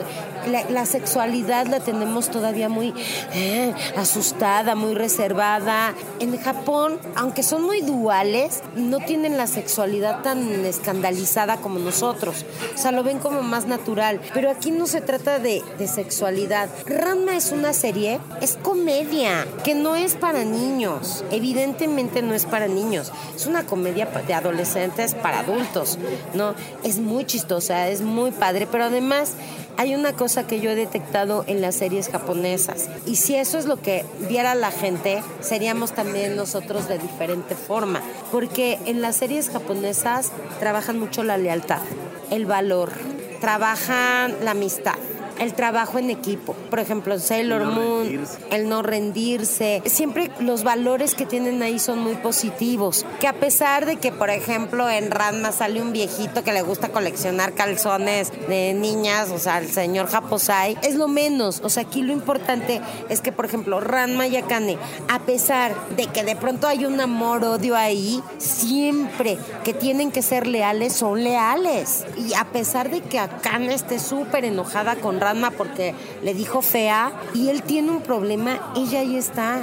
la, 0.47 0.69
la 0.71 0.87
sexualidad 0.87 1.67
la 1.67 1.81
tenemos 1.81 2.31
todavía 2.31 2.69
muy 2.69 2.95
eh, 3.33 3.73
asustada, 3.97 4.75
muy 4.75 4.95
reservada. 4.95 5.95
En 6.21 6.37
Japón, 6.39 6.99
aunque 7.15 7.43
son 7.43 7.63
muy 7.63 7.81
duales, 7.81 8.63
no 8.75 8.99
tienen 8.99 9.37
la 9.37 9.47
sexualidad 9.47 10.23
tan 10.23 10.65
escandalizada 10.65 11.56
como 11.57 11.79
nosotros. 11.79 12.45
O 12.75 12.79
sea, 12.79 12.93
lo 12.93 13.03
ven 13.03 13.19
como 13.19 13.43
más 13.43 13.67
natural. 13.67 14.21
Pero 14.35 14.51
aquí 14.51 14.71
no 14.71 14.87
se 14.87 15.01
trata 15.01 15.39
de, 15.39 15.63
de 15.79 15.89
sexualidad. 15.89 16.69
Ranma 16.87 17.37
es 17.37 17.53
una 17.53 17.73
serie, 17.73 18.21
es 18.41 18.57
comedia, 18.63 19.47
que 19.65 19.75
no 19.75 19.97
es 19.97 20.15
para 20.15 20.45
niños. 20.45 21.25
Evidentemente 21.31 22.23
no 22.23 22.35
es 22.35 22.47
para 22.47 22.69
niños. 22.69 23.13
Es 23.35 23.47
una 23.47 23.67
comedia 23.67 24.07
de 24.07 24.35
adolescentes 24.35 25.15
para 25.15 25.41
adultos, 25.41 25.99
¿no? 26.35 26.55
Es 26.83 26.99
muy 26.99 27.25
chistosa, 27.25 27.89
es 27.89 28.01
muy 28.01 28.31
padre, 28.31 28.67
pero 28.71 28.85
además 28.85 29.35
hay 29.77 29.95
una 29.95 30.13
cosa 30.13 30.47
que 30.47 30.61
yo 30.61 30.71
he 30.71 30.75
detectado 30.75 31.45
en 31.47 31.61
las 31.61 31.77
series 31.77 32.09
japonesas. 32.09 32.89
Y 33.07 33.17
si 33.17 33.37
eso 33.37 33.59
es 33.59 33.67
lo 33.67 33.81
que 33.81 34.05
viera 34.29 34.55
la 34.55 34.71
gente, 34.71 35.23
seríamos 35.41 35.93
también 35.93 36.37
nosotros 36.37 36.89
de 36.89 36.99
diferente 36.99 37.55
forma. 37.55 38.03
Porque 38.33 38.79
en 38.87 39.01
las 39.03 39.17
series 39.17 39.51
japonesas 39.51 40.33
trabajan 40.61 40.99
mucho 40.99 41.23
la 41.23 41.37
lealtad, 41.37 41.83
el 42.31 42.47
valor, 42.47 42.93
trabajan 43.41 44.35
la 44.43 44.53
amistad 44.53 44.97
el 45.39 45.55
trabajo 45.55 45.99
en 45.99 46.11
equipo. 46.11 46.55
Por 46.71 46.81
ejemplo, 46.81 47.19
Sailor 47.19 47.67
Moon, 47.67 48.25
el 48.51 48.69
no 48.69 48.83
rendirse. 48.83 49.83
Siempre 49.87 50.31
los 50.41 50.65
valores 50.65 51.15
que 51.15 51.27
tienen 51.27 51.63
ahí 51.63 51.79
son 51.79 52.01
muy 52.01 52.15
positivos. 52.15 53.05
Que 53.21 53.29
a 53.29 53.35
pesar 53.35 53.87
de 53.87 53.97
que, 53.97 54.13
por 54.13 54.31
ejemplo, 54.31 54.89
en 54.89 55.11
Ranma 55.11 55.53
sale 55.53 55.83
un 55.83 55.93
viejito 55.93 56.43
que 56.43 56.53
le 56.53 56.63
gusta 56.63 56.89
coleccionar 56.89 57.55
calzones 57.55 58.33
de 58.49 58.75
niñas, 58.75 59.31
o 59.31 59.39
sea, 59.39 59.59
el 59.59 59.71
señor 59.71 60.09
Japosai, 60.09 60.77
es 60.83 60.95
lo 60.95 61.09
menos. 61.09 61.61
O 61.63 61.69
sea, 61.69 61.85
aquí 61.85 62.03
lo 62.03 62.13
importante 62.13 62.81
es 63.09 63.21
que, 63.21 63.33
por 63.33 63.45
ejemplo, 63.45 63.81
Ranma 63.81 64.27
y 64.27 64.37
Akane, 64.37 64.79
a 65.09 65.21
pesar 65.21 65.75
de 65.97 66.07
que 66.07 66.25
de 66.25 66.37
pronto 66.37 66.67
hay 66.67 66.85
un 66.85 67.01
amor-odio 67.01 67.77
ahí, 67.77 68.23
siempre 68.39 69.39
que 69.65 69.75
tienen 69.75 70.11
que 70.11 70.23
ser 70.23 70.47
leales, 70.47 70.95
son 70.95 71.23
leales. 71.23 72.05
Y 72.17 72.35
a 72.35 72.45
pesar 72.47 72.91
de 72.91 73.01
que 73.01 73.19
Akane 73.19 73.75
esté 73.75 73.99
súper 73.99 74.45
enojada 74.45 74.97
con 74.97 75.21
Ranma 75.21 75.26
porque 75.51 75.95
le 76.23 76.35
dijo 76.35 76.63
fea 76.63 77.13
y 77.35 77.49
él 77.49 77.63
tiene 77.63 77.91
un 77.91 78.03
problema, 78.03 78.73
ella 78.77 79.01
ahí 79.01 79.17
está, 79.17 79.61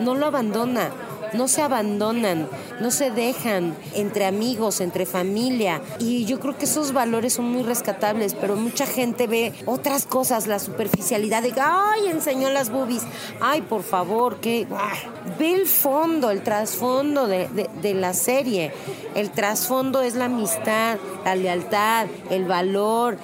no 0.00 0.14
lo 0.14 0.26
abandona. 0.26 0.90
No 1.34 1.48
se 1.48 1.62
abandonan, 1.62 2.48
no 2.80 2.90
se 2.90 3.10
dejan 3.10 3.76
entre 3.94 4.26
amigos, 4.26 4.80
entre 4.80 5.06
familia. 5.06 5.80
Y 5.98 6.24
yo 6.24 6.40
creo 6.40 6.56
que 6.56 6.64
esos 6.64 6.92
valores 6.92 7.34
son 7.34 7.46
muy 7.46 7.62
rescatables, 7.62 8.34
pero 8.34 8.56
mucha 8.56 8.86
gente 8.86 9.26
ve 9.26 9.52
otras 9.66 10.06
cosas, 10.06 10.46
la 10.46 10.58
superficialidad 10.58 11.42
de, 11.42 11.52
ay, 11.60 12.08
enseñó 12.10 12.50
las 12.50 12.70
boobies. 12.70 13.02
Ay, 13.40 13.62
por 13.62 13.82
favor, 13.82 14.36
que 14.40 14.66
ve 15.38 15.54
el 15.54 15.66
fondo, 15.66 16.30
el 16.30 16.42
trasfondo 16.42 17.26
de, 17.26 17.94
la 17.94 18.14
serie. 18.14 18.72
El 19.14 19.30
trasfondo 19.30 20.02
es 20.02 20.14
la 20.14 20.26
amistad, 20.26 20.98
la 21.24 21.36
lealtad, 21.36 22.06
el 22.30 22.44
valor, 22.44 23.18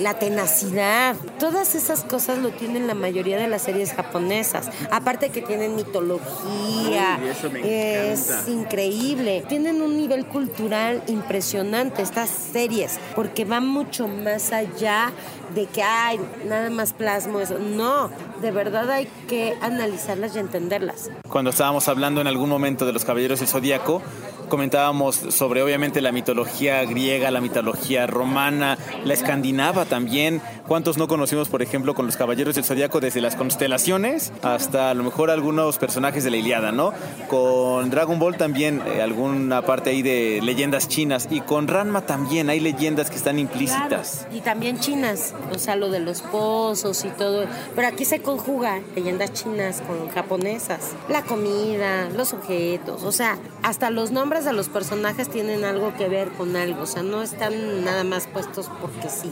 la 0.00 0.14
tenacidad. 0.18 1.16
Todas 1.38 1.74
esas 1.74 2.04
cosas 2.04 2.38
lo 2.38 2.50
tienen 2.50 2.86
la 2.86 2.94
mayoría 2.94 3.38
de 3.38 3.48
las 3.48 3.62
series 3.62 3.92
japonesas. 3.92 4.70
Aparte 4.90 5.30
que 5.30 5.42
tienen 5.42 5.76
mitología, 5.76 7.18
eso 7.48 7.66
me 7.66 8.12
es 8.12 8.28
encanta. 8.30 8.50
increíble. 8.50 9.44
Tienen 9.48 9.82
un 9.82 9.96
nivel 9.96 10.26
cultural 10.26 11.02
impresionante 11.06 12.02
estas 12.02 12.28
series, 12.30 12.98
porque 13.14 13.44
van 13.44 13.66
mucho 13.66 14.08
más 14.08 14.52
allá 14.52 15.12
de 15.54 15.66
que, 15.66 15.82
ay, 15.82 16.20
nada 16.46 16.70
más 16.70 16.92
plasmo 16.92 17.40
eso. 17.40 17.58
No, 17.58 18.10
de 18.42 18.50
verdad 18.50 18.90
hay 18.90 19.08
que 19.28 19.54
analizarlas 19.60 20.36
y 20.36 20.38
entenderlas. 20.38 21.10
Cuando 21.28 21.50
estábamos 21.50 21.88
hablando 21.88 22.20
en 22.20 22.26
algún 22.26 22.48
momento 22.48 22.86
de 22.86 22.92
los 22.92 23.04
Caballeros 23.04 23.40
del 23.40 23.48
Zodíaco, 23.48 24.02
comentábamos 24.48 25.16
sobre 25.16 25.62
obviamente 25.62 26.00
la 26.00 26.12
mitología 26.12 26.84
griega, 26.84 27.30
la 27.30 27.40
mitología 27.40 28.06
romana, 28.06 28.78
la 29.04 29.14
escandinava 29.14 29.84
también. 29.84 30.40
¿Cuántos 30.68 30.98
no 30.98 31.08
conocimos, 31.08 31.48
por 31.48 31.62
ejemplo, 31.62 31.94
con 31.94 32.04
los 32.04 32.18
Caballeros 32.18 32.54
del 32.54 32.62
Zodíaco 32.62 33.00
desde 33.00 33.22
las 33.22 33.36
constelaciones 33.36 34.34
hasta 34.42 34.90
a 34.90 34.94
lo 34.94 35.02
mejor 35.02 35.30
algunos 35.30 35.78
personajes 35.78 36.24
de 36.24 36.30
la 36.30 36.36
Iliada, 36.36 36.72
¿no? 36.72 36.92
Con 37.26 37.88
Dragon 37.88 38.18
Ball 38.18 38.36
también 38.36 38.82
eh, 38.86 39.00
alguna 39.00 39.62
parte 39.62 39.88
ahí 39.88 40.02
de 40.02 40.40
leyendas 40.42 40.86
chinas 40.86 41.26
y 41.30 41.40
con 41.40 41.68
Ranma 41.68 42.02
también 42.02 42.50
hay 42.50 42.60
leyendas 42.60 43.08
que 43.08 43.16
están 43.16 43.38
implícitas. 43.38 44.18
Claro, 44.18 44.36
Y 44.36 44.40
también 44.42 44.78
chinas, 44.78 45.32
o 45.54 45.58
sea, 45.58 45.74
lo 45.74 45.88
de 45.88 46.00
los 46.00 46.20
pozos 46.20 47.02
y 47.06 47.08
todo. 47.08 47.46
Pero 47.74 47.88
aquí 47.88 48.04
se 48.04 48.20
conjuga 48.20 48.82
leyendas 48.94 49.32
chinas 49.32 49.80
con 49.80 50.10
japonesas. 50.10 50.92
La 51.08 51.22
comida, 51.22 52.10
los 52.10 52.34
objetos, 52.34 53.04
o 53.04 53.12
sea, 53.12 53.38
hasta 53.62 53.88
los 53.88 54.10
nombres 54.10 54.44
de 54.44 54.52
los 54.52 54.68
personajes 54.68 55.30
tienen 55.30 55.64
algo 55.64 55.94
que 55.94 56.10
ver 56.10 56.28
con 56.28 56.56
algo. 56.56 56.82
O 56.82 56.86
sea, 56.86 57.02
no 57.02 57.22
están 57.22 57.86
nada 57.86 58.04
más 58.04 58.26
puestos 58.26 58.70
porque 58.82 59.08
sí. 59.08 59.30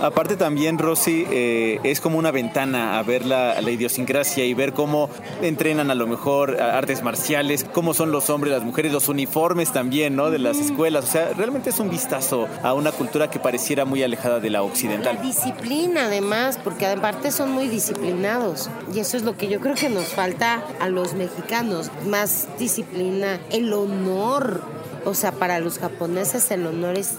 Aparte 0.00 0.36
también, 0.36 0.69
Rosy, 0.78 1.26
eh, 1.30 1.80
es 1.84 2.00
como 2.00 2.18
una 2.18 2.30
ventana 2.30 2.98
a 2.98 3.02
ver 3.02 3.24
la, 3.24 3.60
la, 3.60 3.70
idiosincrasia 3.70 4.44
y 4.44 4.54
ver 4.54 4.72
cómo 4.72 5.10
entrenan 5.42 5.90
a 5.90 5.94
lo 5.94 6.06
mejor 6.06 6.60
artes 6.60 7.02
marciales, 7.02 7.64
cómo 7.64 7.94
son 7.94 8.12
los 8.12 8.30
hombres, 8.30 8.52
las 8.52 8.62
mujeres, 8.62 8.92
los 8.92 9.08
uniformes 9.08 9.72
también, 9.72 10.16
¿no? 10.16 10.30
De 10.30 10.38
las 10.38 10.58
escuelas. 10.58 11.04
O 11.04 11.08
sea, 11.08 11.32
realmente 11.36 11.70
es 11.70 11.78
un 11.78 11.90
vistazo 11.90 12.48
a 12.62 12.74
una 12.74 12.92
cultura 12.92 13.30
que 13.30 13.38
pareciera 13.38 13.84
muy 13.84 14.02
alejada 14.02 14.40
de 14.40 14.50
la 14.50 14.62
occidental. 14.62 15.16
La 15.16 15.22
disciplina, 15.22 16.06
además, 16.06 16.58
porque 16.62 16.86
aparte 16.86 17.30
son 17.30 17.52
muy 17.52 17.68
disciplinados. 17.68 18.70
Y 18.94 19.00
eso 19.00 19.16
es 19.16 19.22
lo 19.22 19.36
que 19.36 19.48
yo 19.48 19.60
creo 19.60 19.74
que 19.74 19.88
nos 19.88 20.06
falta 20.06 20.62
a 20.80 20.88
los 20.88 21.14
mexicanos. 21.14 21.90
Más 22.06 22.48
disciplina, 22.58 23.40
el 23.50 23.72
honor. 23.72 24.62
O 25.04 25.14
sea, 25.14 25.32
para 25.32 25.60
los 25.60 25.78
japoneses 25.78 26.50
el 26.50 26.66
honor 26.66 26.96
es 26.96 27.16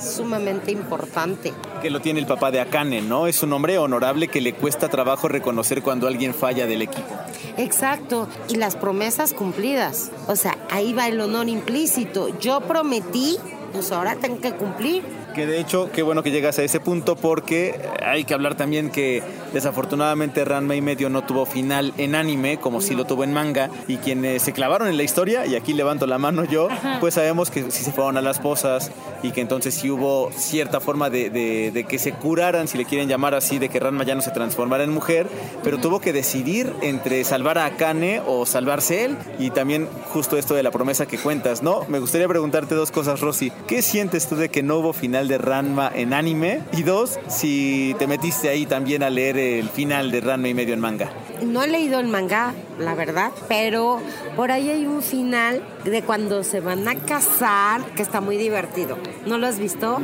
sumamente 0.00 0.72
importante. 0.72 1.52
Que 1.82 1.90
lo 1.90 2.00
tiene 2.00 2.20
el 2.20 2.26
papá 2.26 2.50
de 2.50 2.60
Akane, 2.60 3.02
¿no? 3.02 3.26
Es 3.26 3.42
un 3.42 3.52
hombre 3.52 3.78
honorable 3.78 4.28
que 4.28 4.40
le 4.40 4.54
cuesta 4.54 4.88
trabajo 4.88 5.28
reconocer 5.28 5.82
cuando 5.82 6.06
alguien 6.06 6.34
falla 6.34 6.66
del 6.66 6.82
equipo. 6.82 7.08
Exacto, 7.56 8.28
y 8.48 8.56
las 8.56 8.76
promesas 8.76 9.32
cumplidas. 9.32 10.10
O 10.26 10.36
sea, 10.36 10.56
ahí 10.70 10.92
va 10.92 11.08
el 11.08 11.20
honor 11.20 11.48
implícito. 11.48 12.38
Yo 12.38 12.60
prometí, 12.60 13.38
pues 13.72 13.92
ahora 13.92 14.16
tengo 14.16 14.40
que 14.40 14.52
cumplir. 14.52 15.19
Que 15.34 15.46
de 15.46 15.60
hecho, 15.60 15.90
qué 15.92 16.02
bueno 16.02 16.22
que 16.22 16.30
llegas 16.30 16.58
a 16.58 16.62
ese 16.62 16.80
punto 16.80 17.16
porque 17.16 17.80
hay 18.04 18.24
que 18.24 18.34
hablar 18.34 18.56
también 18.56 18.90
que 18.90 19.22
desafortunadamente 19.52 20.44
Ranma 20.44 20.74
y 20.74 20.80
medio 20.80 21.08
no 21.08 21.22
tuvo 21.22 21.46
final 21.46 21.92
en 21.98 22.14
anime 22.14 22.58
como 22.58 22.80
si 22.80 22.94
lo 22.94 23.04
tuvo 23.04 23.24
en 23.24 23.32
manga 23.32 23.70
y 23.88 23.96
quienes 23.98 24.42
se 24.42 24.52
clavaron 24.52 24.88
en 24.88 24.96
la 24.96 25.02
historia, 25.02 25.46
y 25.46 25.56
aquí 25.56 25.72
levanto 25.72 26.06
la 26.06 26.18
mano 26.18 26.44
yo, 26.44 26.68
pues 27.00 27.14
sabemos 27.14 27.50
que 27.50 27.70
sí 27.70 27.84
se 27.84 27.92
fueron 27.92 28.16
a 28.16 28.22
las 28.22 28.38
posas 28.38 28.90
y 29.22 29.32
que 29.32 29.40
entonces 29.40 29.74
sí 29.74 29.90
hubo 29.90 30.30
cierta 30.32 30.80
forma 30.80 31.10
de, 31.10 31.30
de, 31.30 31.84
que 31.84 31.98
se 31.98 32.12
curaran, 32.12 32.68
si 32.68 32.78
le 32.78 32.84
quieren 32.84 33.08
llamar 33.08 33.34
así, 33.34 33.58
de 33.58 33.68
que 33.68 33.80
Ranma 33.80 34.04
ya 34.04 34.14
no 34.14 34.22
se 34.22 34.30
transformara 34.30 34.84
en 34.84 34.90
mujer, 34.90 35.26
pero 35.62 35.78
tuvo 35.78 36.00
que 36.00 36.12
decidir 36.12 36.72
entre 36.82 37.24
salvar 37.24 37.58
a 37.58 37.66
Akane 37.66 38.20
o 38.26 38.46
salvarse 38.46 39.04
él 39.04 39.16
y 39.38 39.50
también 39.50 39.88
justo 40.12 40.36
esto 40.36 40.54
de 40.54 40.62
la 40.62 40.70
promesa 40.70 41.06
que 41.06 41.18
cuentas, 41.18 41.62
¿no? 41.62 41.84
Me 41.88 41.98
gustaría 41.98 42.28
preguntarte 42.28 42.74
dos 42.74 42.90
cosas, 42.90 43.20
Rosy. 43.20 43.52
¿Qué 43.66 43.82
sientes 43.82 44.28
tú 44.28 44.36
de 44.36 44.48
que 44.48 44.62
no 44.62 44.78
hubo 44.78 44.92
final 44.92 45.19
de 45.28 45.38
Ranma 45.38 45.90
en 45.94 46.12
anime? 46.12 46.62
Y 46.72 46.82
dos, 46.82 47.18
si 47.28 47.94
te 47.98 48.06
metiste 48.06 48.48
ahí 48.48 48.66
también 48.66 49.02
a 49.02 49.10
leer 49.10 49.38
el 49.38 49.68
final 49.68 50.10
de 50.10 50.20
Ranma 50.20 50.48
y 50.48 50.54
medio 50.54 50.74
en 50.74 50.80
manga. 50.80 51.10
No 51.42 51.62
he 51.62 51.68
leído 51.68 52.00
el 52.00 52.08
manga, 52.08 52.54
la 52.78 52.94
verdad, 52.94 53.30
pero 53.48 54.00
por 54.36 54.50
ahí 54.50 54.68
hay 54.68 54.86
un 54.86 55.02
final 55.02 55.62
de 55.84 56.02
cuando 56.02 56.44
se 56.44 56.60
van 56.60 56.86
a 56.86 56.94
casar 56.96 57.82
que 57.94 58.02
está 58.02 58.20
muy 58.20 58.36
divertido. 58.36 58.98
¿No 59.26 59.38
lo 59.38 59.46
has 59.46 59.58
visto? 59.58 59.98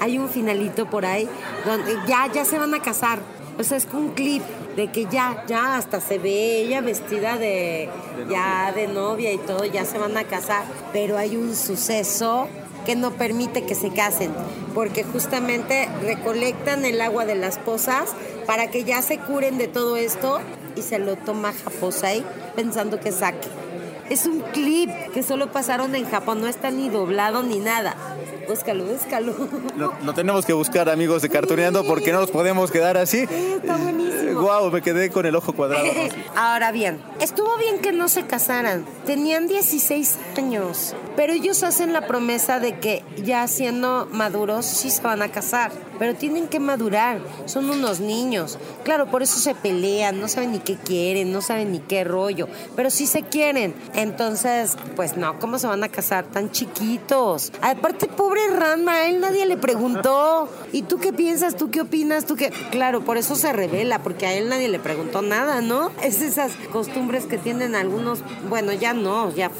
Hay 0.00 0.18
un 0.18 0.28
finalito 0.28 0.86
por 0.86 1.06
ahí 1.06 1.28
donde 1.64 1.96
ya, 2.06 2.30
ya 2.32 2.44
se 2.44 2.58
van 2.58 2.74
a 2.74 2.80
casar. 2.80 3.20
O 3.58 3.62
sea, 3.62 3.76
es 3.76 3.86
un 3.92 4.10
clip 4.14 4.42
de 4.74 4.90
que 4.90 5.06
ya, 5.06 5.44
ya 5.46 5.76
hasta 5.76 6.00
se 6.00 6.18
ve 6.18 6.62
ella 6.62 6.80
vestida 6.80 7.38
de, 7.38 7.88
ya 8.28 8.72
de 8.74 8.88
novia 8.88 9.32
y 9.32 9.38
todo, 9.38 9.64
ya 9.64 9.84
se 9.84 9.98
van 9.98 10.16
a 10.16 10.24
casar. 10.24 10.64
Pero 10.92 11.16
hay 11.16 11.36
un 11.36 11.54
suceso 11.54 12.48
que 12.84 12.96
no 12.96 13.12
permite 13.12 13.64
que 13.64 13.74
se 13.74 13.90
casen, 13.90 14.32
porque 14.74 15.04
justamente 15.04 15.88
recolectan 16.02 16.84
el 16.84 17.00
agua 17.00 17.24
de 17.24 17.34
las 17.34 17.58
pozas 17.58 18.10
para 18.46 18.70
que 18.70 18.84
ya 18.84 19.02
se 19.02 19.18
curen 19.18 19.58
de 19.58 19.68
todo 19.68 19.96
esto 19.96 20.40
y 20.76 20.82
se 20.82 20.98
lo 20.98 21.16
toma 21.16 21.52
Japosai 21.52 22.24
pensando 22.54 23.00
que 23.00 23.12
saque. 23.12 23.48
Es 24.10 24.26
un 24.26 24.40
clip 24.40 24.90
que 25.14 25.22
solo 25.22 25.50
pasaron 25.50 25.94
en 25.94 26.04
Japón, 26.04 26.40
no 26.40 26.46
está 26.46 26.70
ni 26.70 26.90
doblado 26.90 27.42
ni 27.42 27.58
nada. 27.58 27.96
Búscalo, 28.46 28.84
búscalo. 28.84 29.34
Lo, 29.76 30.12
tenemos 30.12 30.44
que 30.44 30.52
buscar, 30.52 30.90
amigos 30.90 31.22
de 31.22 31.30
Cartoneando, 31.30 31.84
porque 31.84 32.12
no 32.12 32.20
nos 32.20 32.30
podemos 32.30 32.70
quedar 32.70 32.98
así. 32.98 33.20
está 33.20 33.76
buenísimo. 33.76 34.42
Wow, 34.42 34.70
me 34.70 34.82
quedé 34.82 35.10
con 35.10 35.24
el 35.24 35.34
ojo 35.34 35.54
cuadrado. 35.54 35.86
Ahora 36.36 36.70
bien, 36.70 37.00
estuvo 37.20 37.56
bien 37.56 37.78
que 37.78 37.92
no 37.92 38.08
se 38.08 38.26
casaran. 38.26 38.84
Tenían 39.06 39.48
16 39.48 40.18
años, 40.36 40.94
pero 41.16 41.32
ellos 41.32 41.62
hacen 41.62 41.92
la 41.92 42.06
promesa 42.06 42.60
de 42.60 42.78
que 42.78 43.04
ya 43.22 43.46
siendo 43.48 44.08
maduros 44.12 44.66
sí 44.66 44.90
se 44.90 45.02
van 45.02 45.22
a 45.22 45.30
casar 45.30 45.72
pero 45.98 46.14
tienen 46.14 46.48
que 46.48 46.60
madurar, 46.60 47.20
son 47.46 47.70
unos 47.70 48.00
niños. 48.00 48.58
Claro, 48.82 49.06
por 49.06 49.22
eso 49.22 49.38
se 49.38 49.54
pelean, 49.54 50.20
no 50.20 50.28
saben 50.28 50.52
ni 50.52 50.58
qué 50.58 50.76
quieren, 50.76 51.32
no 51.32 51.40
saben 51.40 51.72
ni 51.72 51.78
qué 51.78 52.04
rollo, 52.04 52.48
pero 52.76 52.90
sí 52.90 53.06
se 53.06 53.22
quieren. 53.22 53.74
Entonces, 53.94 54.76
pues 54.96 55.16
no, 55.16 55.38
¿cómo 55.38 55.58
se 55.58 55.66
van 55.66 55.84
a 55.84 55.88
casar 55.88 56.24
tan 56.24 56.50
chiquitos? 56.50 57.52
Aparte, 57.62 58.06
pobre 58.06 58.40
Ranma, 58.48 58.92
a 58.92 59.08
él 59.08 59.20
nadie 59.20 59.46
le 59.46 59.56
preguntó. 59.56 60.48
¿Y 60.72 60.82
tú 60.82 60.98
qué 60.98 61.12
piensas? 61.12 61.56
¿Tú 61.56 61.70
qué 61.70 61.80
opinas? 61.80 62.26
¿Tú 62.26 62.36
qué? 62.36 62.50
Claro, 62.70 63.02
por 63.02 63.16
eso 63.16 63.36
se 63.36 63.52
revela, 63.52 64.00
porque 64.00 64.26
a 64.26 64.34
él 64.34 64.48
nadie 64.48 64.68
le 64.68 64.78
preguntó 64.78 65.22
nada, 65.22 65.60
¿no? 65.60 65.90
Es 66.02 66.20
esas 66.20 66.52
costumbres 66.72 67.26
que 67.26 67.38
tienen 67.38 67.74
algunos, 67.74 68.20
bueno, 68.48 68.72
ya 68.72 68.92
no, 68.92 69.34
ya 69.34 69.50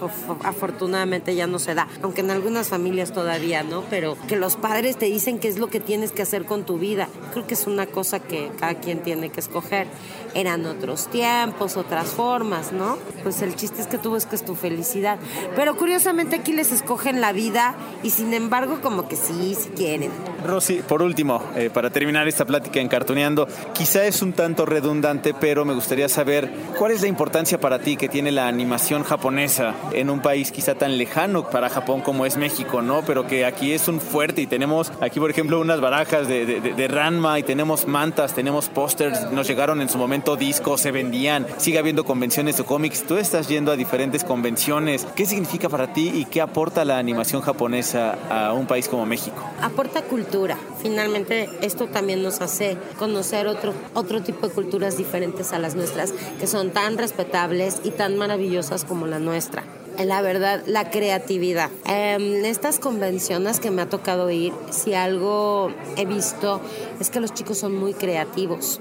afortunadamente 0.43 1.35
ya 1.35 1.43
no 1.46 1.59
se 1.59 1.74
da, 1.74 1.88
aunque 2.02 2.20
en 2.20 2.30
algunas 2.30 2.68
familias 2.68 3.12
todavía, 3.12 3.62
¿no? 3.62 3.83
Pero 3.90 4.16
que 4.28 4.37
los 4.37 4.57
padres 4.57 4.96
te 4.96 5.07
dicen 5.07 5.38
qué 5.38 5.48
es 5.48 5.59
lo 5.59 5.68
que 5.68 5.80
tienes 5.80 6.12
que 6.12 6.22
hacer 6.22 6.44
con 6.44 6.64
tu 6.64 6.78
vida. 6.78 7.09
Creo 7.33 7.46
que 7.46 7.54
es 7.54 7.66
una 7.66 7.87
cosa 7.87 8.20
que 8.20 8.50
cada 8.59 8.74
quien 8.74 9.02
tiene 9.02 9.30
que 9.30 9.40
escoger. 9.40 9.87
Eran 10.35 10.66
otros 10.66 11.09
tiempos, 11.09 11.76
otras 11.76 12.09
formas, 12.09 12.72
¿no? 12.72 12.98
Pues 13.22 13.40
el 13.42 13.54
chiste 13.54 13.80
es 13.80 13.87
que 13.87 13.98
tú 13.98 14.11
busques 14.11 14.44
tu 14.44 14.54
felicidad. 14.54 15.18
Pero 15.54 15.76
curiosamente 15.76 16.37
aquí 16.37 16.52
les 16.52 16.72
escogen 16.72 17.20
la 17.20 17.33
vida 17.33 17.74
y 18.02 18.11
sin 18.11 18.35
embargo 18.35 18.80
como 18.80 19.09
que 19.09 19.16
sí, 19.16 19.54
si 19.54 19.68
quieren. 19.70 20.11
Rosy, 20.44 20.83
por 20.87 21.02
último, 21.02 21.42
eh, 21.57 21.70
para 21.72 21.90
terminar 21.90 22.28
esta 22.28 22.44
plática 22.44 22.80
en 22.80 22.88
Cartoneando, 22.88 23.48
quizá 23.72 24.04
es 24.04 24.22
un 24.22 24.33
tanto 24.33 24.66
redundante, 24.66 25.35
pero 25.35 25.64
me 25.64 25.74
gustaría 25.74 26.09
saber 26.09 26.50
cuál 26.78 26.92
es 26.92 27.02
la 27.02 27.09
importancia 27.09 27.59
para 27.59 27.78
ti 27.78 27.96
que 27.96 28.09
tiene 28.09 28.33
la 28.33 28.48
animación 28.48 29.04
japonesa 29.04 29.74
en 29.92 30.11
un 30.11 30.20
país 30.20 30.50
quizá 30.50 30.74
tan 30.74 30.98
lejano 30.98 31.34
para 31.42 31.68
Japón 31.68 32.01
como 32.01 32.27
es 32.27 32.37
México, 32.37 32.83
¿no? 32.83 33.03
Pero 33.03 33.27
que 33.27 33.44
aquí 33.44 33.73
es 33.73 33.88
un 33.88 34.01
fuerte 34.01 34.42
y 34.42 34.47
tenemos 34.47 34.92
aquí, 35.01 35.18
por 35.18 35.31
ejemplo, 35.31 35.61
unas 35.61 35.81
barajas 35.81 36.29
de, 36.29 36.88
Ranma 36.88 37.38
y 37.38 37.42
tenemos 37.42 37.88
mantas, 37.88 38.35
tenemos 38.35 38.68
pósters, 38.68 39.33
nos 39.33 39.49
llegaron 39.49 39.81
en 39.81 39.88
su 39.88 39.99
momento 39.99 40.37
discos, 40.37 40.81
se 40.81 40.92
vendían, 40.92 41.47
sigue 41.57 41.79
habiendo 41.79 42.05
convenciones 42.05 42.57
de 42.57 42.64
cómics, 42.64 43.05
tú 43.05 43.16
estás 43.16 43.49
yendo 43.49 43.73
a 43.73 43.77
diferentes 43.77 44.23
convenciones. 44.23 45.07
¿Qué 45.16 45.27
significa 45.27 45.68
para 45.68 45.92
ti 45.92 46.12
y 46.14 46.27
qué 46.27 46.40
aporta 46.40 46.85
la 46.85 46.99
animación 46.99 47.42
japonesa 47.42 48.16
a 48.31 48.53
un 48.53 48.66
país 48.66 48.88
como 48.88 49.07
México? 49.07 49.37
Aporta 49.61 50.03
cultura. 50.03 50.57
Finalmente 50.81 51.49
esto 51.62 51.87
también 51.87 52.23
nos 52.23 52.40
hace 52.40 52.77
conocer 52.99 53.47
otro, 53.47 53.73
otro 53.94 54.23
tipo 54.23 54.47
de 54.49 54.55
culturas 54.55 54.97
diferentes 54.97 55.53
a 55.53 55.59
las 55.59 55.75
nuestras, 55.75 56.12
que 56.38 56.47
son 56.47 56.70
tan 56.70 56.99
respetables 56.99 57.81
y 57.83 57.90
tan 57.90 58.16
maravillosas 58.16 58.85
como 58.85 59.07
la 59.07 59.18
nuestra 59.18 59.64
la 60.02 60.22
verdad, 60.22 60.62
la 60.66 60.90
creatividad. 60.90 61.70
En 61.87 62.22
em, 62.22 62.44
estas 62.44 62.78
convenciones 62.78 63.61
que 63.61 63.70
me 63.70 63.83
ha 63.83 63.88
tocado 63.88 64.30
ir, 64.30 64.52
si 64.70 64.94
algo 64.94 65.70
he 65.96 66.04
visto 66.04 66.61
es 67.00 67.11
que 67.11 67.20
los 67.20 67.33
chicos 67.33 67.59
son 67.59 67.74
muy 67.76 67.94
creativos. 67.94 68.80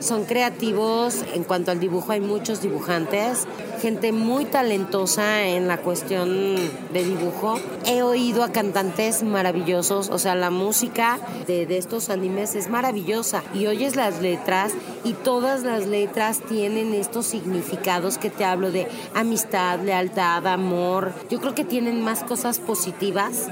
Son 0.00 0.24
creativos 0.24 1.24
en 1.34 1.44
cuanto 1.44 1.70
al 1.70 1.80
dibujo, 1.80 2.12
hay 2.12 2.20
muchos 2.20 2.62
dibujantes, 2.62 3.46
gente 3.80 4.12
muy 4.12 4.44
talentosa 4.44 5.46
en 5.46 5.66
la 5.66 5.78
cuestión 5.78 6.56
de 6.92 7.04
dibujo. 7.04 7.58
He 7.86 8.02
oído 8.02 8.44
a 8.44 8.52
cantantes 8.52 9.22
maravillosos, 9.22 10.10
o 10.10 10.18
sea, 10.18 10.34
la 10.34 10.50
música 10.50 11.18
de, 11.46 11.66
estos 11.76 12.10
animes 12.10 12.54
es 12.54 12.68
maravillosa 12.68 13.42
y 13.54 13.66
oyes 13.66 13.96
las 13.96 14.20
letras 14.20 14.72
y 15.02 15.14
todas 15.14 15.62
las 15.62 15.86
letras 15.86 16.40
tienen 16.40 16.92
estos 16.94 17.26
significados 17.26 18.18
que 18.18 18.28
te 18.30 18.44
hablo 18.44 18.70
de 18.70 18.86
amistad, 19.14 19.80
lealtad, 19.80 20.46
amor. 20.46 21.12
Yo 21.30 21.40
creo 21.40 21.54
que 21.54 21.64
tienen 21.64 22.02
más 22.02 22.22
cosas 22.22 22.58
positivas 22.58 23.48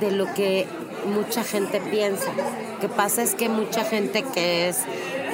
de 0.00 0.10
lo 0.10 0.32
que 0.34 0.66
mucha 1.14 1.42
gente 1.44 1.80
piensa. 1.80 2.26
Lo 2.74 2.80
que 2.80 2.88
pasa 2.88 3.22
es 3.22 3.34
que 3.34 3.48
mucha 3.48 3.84
gente 3.84 4.22
que 4.22 4.68
es 4.68 4.80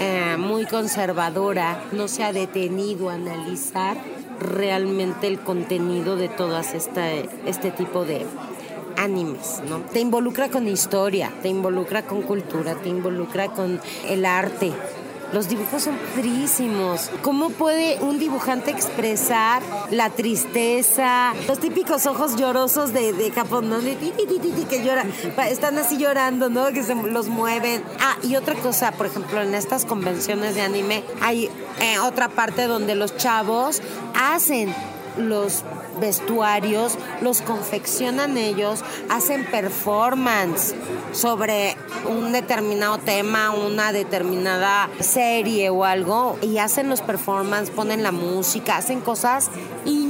eh, 0.01 0.37
muy 0.39 0.65
conservadora 0.65 1.83
no 1.93 2.07
se 2.07 2.23
ha 2.23 2.33
detenido 2.33 3.11
a 3.11 3.15
analizar 3.15 3.97
realmente 4.41 5.27
el 5.27 5.41
contenido 5.41 6.17
de 6.17 6.29
todas 6.29 6.75
este, 6.75 7.29
este 7.47 7.71
tipo 7.71 8.05
de 8.05 8.27
animes, 8.97 9.63
¿no? 9.69 9.79
Te 9.79 10.01
involucra 10.01 10.49
con 10.49 10.67
historia, 10.67 11.33
te 11.43 11.49
involucra 11.49 12.03
con 12.03 12.23
cultura, 12.23 12.75
te 12.75 12.89
involucra 12.89 13.49
con 13.49 13.81
el 14.09 14.25
arte, 14.25 14.73
los 15.33 15.49
dibujos 15.49 15.83
son 15.83 15.97
padrísimos. 16.15 17.11
¿Cómo 17.23 17.51
puede 17.51 17.99
un 18.01 18.19
dibujante 18.19 18.71
expresar 18.71 19.63
la 19.91 20.11
tristeza, 20.11 21.35
los 21.47 21.59
típicos 21.59 22.07
ojos 22.07 22.37
llorosos 22.37 22.93
de, 22.93 23.13
de 23.13 23.31
Japón, 23.31 23.69
¿no? 23.69 23.79
que 23.79 24.85
lloran, 24.85 25.11
están 25.49 25.79
así 25.79 25.97
llorando, 25.97 26.51
¿no? 26.51 26.67
Que 26.73 26.83
se 26.83 26.95
los 26.95 27.29
mueven. 27.29 27.83
Ah, 28.01 28.17
y 28.23 28.37
otra 28.37 28.55
cosa, 28.55 28.93
por 28.93 29.07
ejemplo, 29.07 29.41
en 29.43 29.55
estas 29.55 29.85
convenciones 29.85 30.55
de 30.55 30.63
anime 30.63 31.05
hay 31.21 31.47
eh, 31.81 31.99
otra 32.01 32.29
parte 32.29 32.67
donde 32.67 32.95
los 32.95 33.17
chavos 33.17 33.81
hacen 34.15 34.75
los 35.19 35.65
vestuarios, 36.01 36.99
los 37.21 37.43
confeccionan 37.43 38.37
ellos, 38.37 38.85
hacen 39.09 39.45
performance 39.47 40.75
sobre 41.13 41.77
un 42.09 42.33
determinado 42.33 42.99
tema, 42.99 43.51
una 43.51 43.93
determinada 43.93 44.89
serie 45.01 45.71
o 45.71 45.85
algo, 45.85 46.39
y 46.43 46.59
hacen 46.59 46.89
los 46.89 47.01
performance, 47.01 47.71
ponen 47.71 48.03
la 48.03 48.13
música, 48.13 48.77
hacen 48.77 49.01
cosas 49.01 49.51
increíbles. 49.85 50.08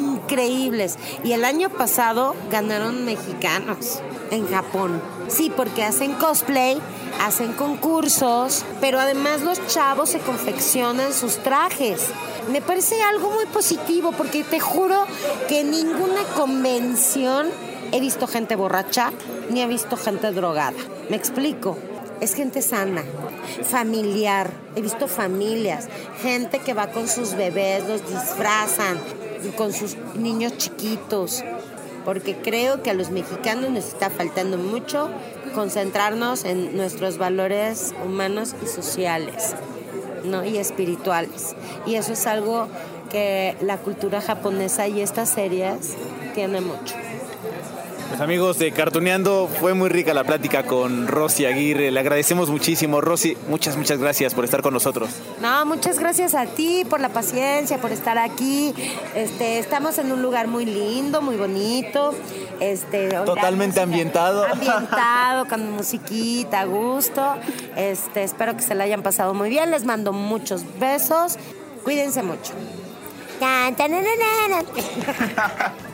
Y 1.25 1.33
el 1.33 1.45
año 1.45 1.71
pasado 1.71 2.35
ganaron 2.51 3.05
mexicanos 3.05 4.01
en 4.31 4.47
Japón. 4.47 5.01
Sí, 5.29 5.51
porque 5.55 5.83
hacen 5.83 6.13
cosplay, 6.15 6.79
hacen 7.21 7.53
concursos, 7.55 8.65
pero 8.81 9.01
además 9.01 9.41
los 9.41 9.67
chavos 9.69 10.11
se 10.11 10.19
confeccionan 10.19 11.13
sus 11.15 11.39
trajes. 11.39 12.09
Me 12.53 12.61
parece 12.61 13.03
algo 13.03 13.31
muy 13.31 13.47
positivo 13.47 14.13
porque 14.13 14.45
te 14.45 14.61
juro 14.61 15.07
que 15.49 15.61
en 15.61 15.71
ninguna 15.71 16.23
convención 16.37 17.49
he 17.93 18.01
visto 18.01 18.27
gente 18.27 18.55
borracha 18.55 19.13
ni 19.51 19.63
he 19.63 19.67
visto 19.67 19.97
gente 19.97 20.31
drogada. 20.33 20.77
¿Me 21.09 21.17
explico? 21.17 21.79
Es 22.21 22.35
gente 22.35 22.63
sana, 22.63 23.03
familiar. 23.65 24.51
He 24.77 24.83
visto 24.83 25.09
familias, 25.09 25.89
gente 26.21 26.59
que 26.59 26.75
va 26.75 26.89
con 26.89 27.09
sus 27.09 27.35
bebés, 27.35 27.87
los 27.87 28.07
disfrazan, 28.09 28.99
con 29.57 29.73
sus 29.73 29.97
niños 30.15 30.57
chiquitos 30.57 31.45
porque 32.09 32.37
creo 32.37 32.83
que 32.83 32.89
a 32.89 32.95
los 32.95 33.11
mexicanos 33.11 33.71
nos 33.71 33.87
está 33.87 34.09
faltando 34.09 34.57
mucho 34.57 35.11
concentrarnos 35.55 36.47
en 36.47 36.75
nuestros 36.75 37.19
valores 37.19 37.95
humanos 38.03 38.55
y 38.63 38.67
sociales, 38.67 39.55
¿no? 40.25 40.43
Y 40.43 40.57
espirituales. 40.57 41.55
Y 41.85 41.97
eso 41.97 42.15
es 42.15 42.27
algo 42.27 42.69
que 43.11 43.57
la 43.61 43.77
cultura 43.77 44.23
japonesa 44.23 44.89
y 44.89 45.03
estas 45.03 45.29
series 45.29 45.97
tienen 46.35 46.67
mucho. 46.67 46.95
Pues 48.09 48.23
amigos 48.23 48.59
de 48.59 48.73
Cartuneando, 48.73 49.49
fue 49.61 49.75
muy 49.75 49.91
rica 49.91 50.15
la 50.15 50.25
plática 50.25 50.63
con 50.63 51.07
Rosy 51.07 51.45
Aguirre. 51.45 51.91
Le 51.91 52.01
agradecemos 52.01 52.49
muchísimo. 52.49 53.03
Rosy, 53.03 53.37
muchas, 53.49 53.77
muchas 53.77 53.99
gracias 53.99 54.33
por 54.35 54.47
estar 54.47 54.63
con 54.63 54.73
nosotros. 54.73 55.11
No, 55.43 55.67
muchas 55.67 55.99
gracias 55.99 56.35
a 56.35 56.47
ti 56.47 56.87
por 56.89 57.01
la 57.01 57.11
paciencia, 57.11 57.79
por 57.79 57.93
estar 57.93 58.17
aquí. 58.17 58.75
Este, 59.15 59.59
estamos 59.59 59.99
en 59.99 60.11
un 60.11 60.23
lugar 60.23 60.49
muy 60.49 60.65
lindo, 60.65 61.21
muy 61.21 61.37
bonito. 61.37 62.15
Este, 62.61 63.09
Totalmente 63.11 63.81
ambientado. 63.81 64.47
Ambientado, 64.47 65.47
con 65.49 65.71
musiquita, 65.73 66.61
a 66.61 66.65
gusto. 66.65 67.35
Este, 67.77 68.23
espero 68.23 68.57
que 68.57 68.63
se 68.63 68.75
la 68.75 68.85
hayan 68.85 69.03
pasado 69.03 69.35
muy 69.35 69.51
bien. 69.51 69.71
Les 69.71 69.85
mando 69.85 70.15
muchos 70.15 70.63
besos. 70.79 71.37
Cuídense 71.85 72.23
mucho. 72.23 72.55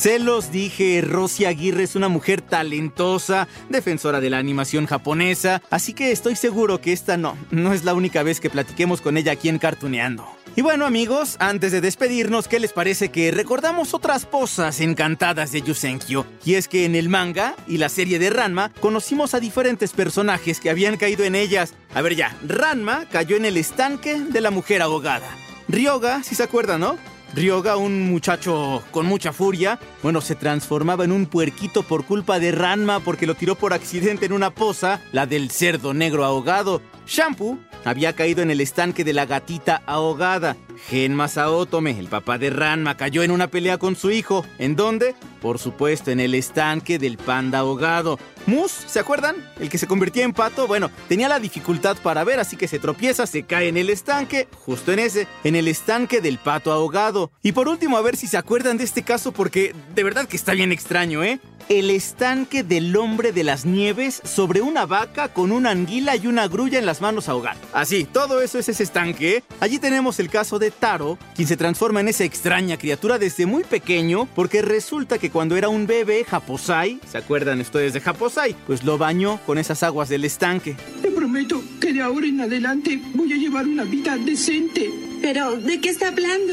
Se 0.00 0.18
los 0.18 0.50
dije, 0.50 1.02
Rosy 1.02 1.44
Aguirre 1.44 1.82
es 1.82 1.94
una 1.94 2.08
mujer 2.08 2.40
talentosa, 2.40 3.48
defensora 3.68 4.22
de 4.22 4.30
la 4.30 4.38
animación 4.38 4.86
japonesa, 4.86 5.60
así 5.68 5.92
que 5.92 6.10
estoy 6.10 6.36
seguro 6.36 6.80
que 6.80 6.94
esta 6.94 7.18
no, 7.18 7.36
no 7.50 7.74
es 7.74 7.84
la 7.84 7.92
única 7.92 8.22
vez 8.22 8.40
que 8.40 8.48
platiquemos 8.48 9.02
con 9.02 9.18
ella 9.18 9.32
aquí 9.32 9.50
en 9.50 9.58
Cartuneando. 9.58 10.26
Y 10.56 10.62
bueno 10.62 10.86
amigos, 10.86 11.36
antes 11.38 11.70
de 11.70 11.82
despedirnos, 11.82 12.48
¿qué 12.48 12.60
les 12.60 12.72
parece 12.72 13.10
que 13.10 13.30
recordamos 13.30 13.92
otras 13.92 14.24
posas 14.24 14.80
encantadas 14.80 15.52
de 15.52 15.60
Yusenkyo? 15.60 16.24
Y 16.46 16.54
es 16.54 16.66
que 16.66 16.86
en 16.86 16.94
el 16.94 17.10
manga 17.10 17.54
y 17.68 17.76
la 17.76 17.90
serie 17.90 18.18
de 18.18 18.30
Ranma 18.30 18.72
conocimos 18.80 19.34
a 19.34 19.40
diferentes 19.40 19.92
personajes 19.92 20.60
que 20.60 20.70
habían 20.70 20.96
caído 20.96 21.24
en 21.24 21.34
ellas. 21.34 21.74
A 21.92 22.00
ver 22.00 22.16
ya, 22.16 22.34
Ranma 22.48 23.04
cayó 23.12 23.36
en 23.36 23.44
el 23.44 23.58
estanque 23.58 24.18
de 24.18 24.40
la 24.40 24.50
mujer 24.50 24.80
ahogada. 24.80 25.28
Ryoga, 25.68 26.22
si 26.22 26.34
se 26.34 26.42
acuerdan, 26.42 26.80
¿no? 26.80 27.09
Ryoga, 27.34 27.76
un 27.76 28.10
muchacho 28.10 28.82
con 28.90 29.06
mucha 29.06 29.32
furia, 29.32 29.78
bueno, 30.02 30.20
se 30.20 30.34
transformaba 30.34 31.04
en 31.04 31.12
un 31.12 31.26
puerquito 31.26 31.84
por 31.84 32.04
culpa 32.04 32.40
de 32.40 32.50
Ranma 32.50 33.00
porque 33.00 33.26
lo 33.26 33.36
tiró 33.36 33.54
por 33.54 33.72
accidente 33.72 34.26
en 34.26 34.32
una 34.32 34.50
poza, 34.50 35.00
la 35.12 35.26
del 35.26 35.50
cerdo 35.50 35.94
negro 35.94 36.24
ahogado. 36.24 36.82
Shampoo 37.10 37.58
había 37.84 38.12
caído 38.12 38.40
en 38.40 38.52
el 38.52 38.60
estanque 38.60 39.02
de 39.02 39.12
la 39.12 39.26
gatita 39.26 39.82
ahogada. 39.84 40.56
Gen 40.88 41.12
Masaotome, 41.12 41.98
el 41.98 42.06
papá 42.06 42.38
de 42.38 42.50
Ranma, 42.50 42.96
cayó 42.96 43.24
en 43.24 43.32
una 43.32 43.48
pelea 43.48 43.78
con 43.78 43.96
su 43.96 44.12
hijo. 44.12 44.46
¿En 44.58 44.76
dónde? 44.76 45.16
Por 45.42 45.58
supuesto, 45.58 46.12
en 46.12 46.20
el 46.20 46.36
estanque 46.36 47.00
del 47.00 47.18
panda 47.18 47.58
ahogado. 47.58 48.16
Mus, 48.46 48.70
¿se 48.70 49.00
acuerdan? 49.00 49.36
El 49.58 49.68
que 49.68 49.78
se 49.78 49.88
convertía 49.88 50.24
en 50.24 50.32
pato, 50.32 50.68
bueno, 50.68 50.88
tenía 51.08 51.28
la 51.28 51.40
dificultad 51.40 51.96
para 52.00 52.22
ver, 52.22 52.38
así 52.38 52.56
que 52.56 52.68
se 52.68 52.78
tropieza, 52.78 53.26
se 53.26 53.42
cae 53.42 53.68
en 53.68 53.76
el 53.76 53.90
estanque, 53.90 54.48
justo 54.52 54.92
en 54.92 55.00
ese, 55.00 55.26
en 55.42 55.56
el 55.56 55.66
estanque 55.66 56.20
del 56.20 56.38
pato 56.38 56.72
ahogado. 56.72 57.32
Y 57.42 57.52
por 57.52 57.68
último, 57.68 57.96
a 57.96 58.02
ver 58.02 58.16
si 58.16 58.28
se 58.28 58.36
acuerdan 58.36 58.76
de 58.76 58.84
este 58.84 59.02
caso, 59.02 59.32
porque 59.32 59.74
de 59.94 60.04
verdad 60.04 60.28
que 60.28 60.36
está 60.36 60.52
bien 60.52 60.70
extraño, 60.70 61.24
¿eh? 61.24 61.40
El 61.70 61.88
estanque 61.90 62.64
del 62.64 62.96
hombre 62.96 63.30
de 63.30 63.44
las 63.44 63.64
nieves 63.64 64.20
sobre 64.24 64.60
una 64.60 64.86
vaca 64.86 65.32
con 65.32 65.52
una 65.52 65.70
anguila 65.70 66.16
y 66.16 66.26
una 66.26 66.48
grulla 66.48 66.80
en 66.80 66.84
las 66.84 67.00
manos 67.00 67.28
ahogada. 67.28 67.60
Así, 67.72 68.08
todo 68.12 68.42
eso 68.42 68.58
es 68.58 68.68
ese 68.68 68.82
estanque. 68.82 69.44
Allí 69.60 69.78
tenemos 69.78 70.18
el 70.18 70.30
caso 70.30 70.58
de 70.58 70.72
Taro, 70.72 71.16
quien 71.36 71.46
se 71.46 71.56
transforma 71.56 72.00
en 72.00 72.08
esa 72.08 72.24
extraña 72.24 72.76
criatura 72.76 73.20
desde 73.20 73.46
muy 73.46 73.62
pequeño, 73.62 74.26
porque 74.34 74.62
resulta 74.62 75.18
que 75.18 75.30
cuando 75.30 75.56
era 75.56 75.68
un 75.68 75.86
bebé, 75.86 76.24
Japosai, 76.24 76.98
¿se 77.08 77.18
acuerdan 77.18 77.60
ustedes 77.60 77.92
de 77.92 78.00
Japosai? 78.00 78.56
Pues 78.66 78.82
lo 78.82 78.98
bañó 78.98 79.38
con 79.46 79.56
esas 79.56 79.84
aguas 79.84 80.08
del 80.08 80.24
estanque. 80.24 80.74
Te 81.00 81.12
prometo 81.12 81.62
que 81.80 81.92
de 81.92 82.02
ahora 82.02 82.26
en 82.26 82.40
adelante 82.40 83.00
voy 83.14 83.32
a 83.32 83.36
llevar 83.36 83.68
una 83.68 83.84
vida 83.84 84.16
decente. 84.16 84.90
Pero, 85.22 85.56
¿de 85.56 85.80
qué 85.80 85.90
está 85.90 86.08
hablando? 86.08 86.52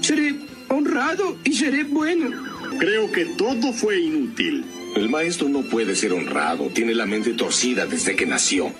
Seré 0.00 0.34
honrado 0.68 1.36
y 1.44 1.52
seré 1.52 1.84
bueno. 1.84 2.55
Creo 2.78 3.10
que 3.10 3.24
todo 3.24 3.72
fue 3.72 4.00
inútil. 4.00 4.64
El 4.94 5.08
maestro 5.08 5.48
no 5.48 5.62
puede 5.62 5.94
ser 5.96 6.12
honrado, 6.12 6.68
tiene 6.68 6.94
la 6.94 7.06
mente 7.06 7.32
torcida 7.32 7.86
desde 7.86 8.14
que 8.16 8.26
nació. 8.26 8.72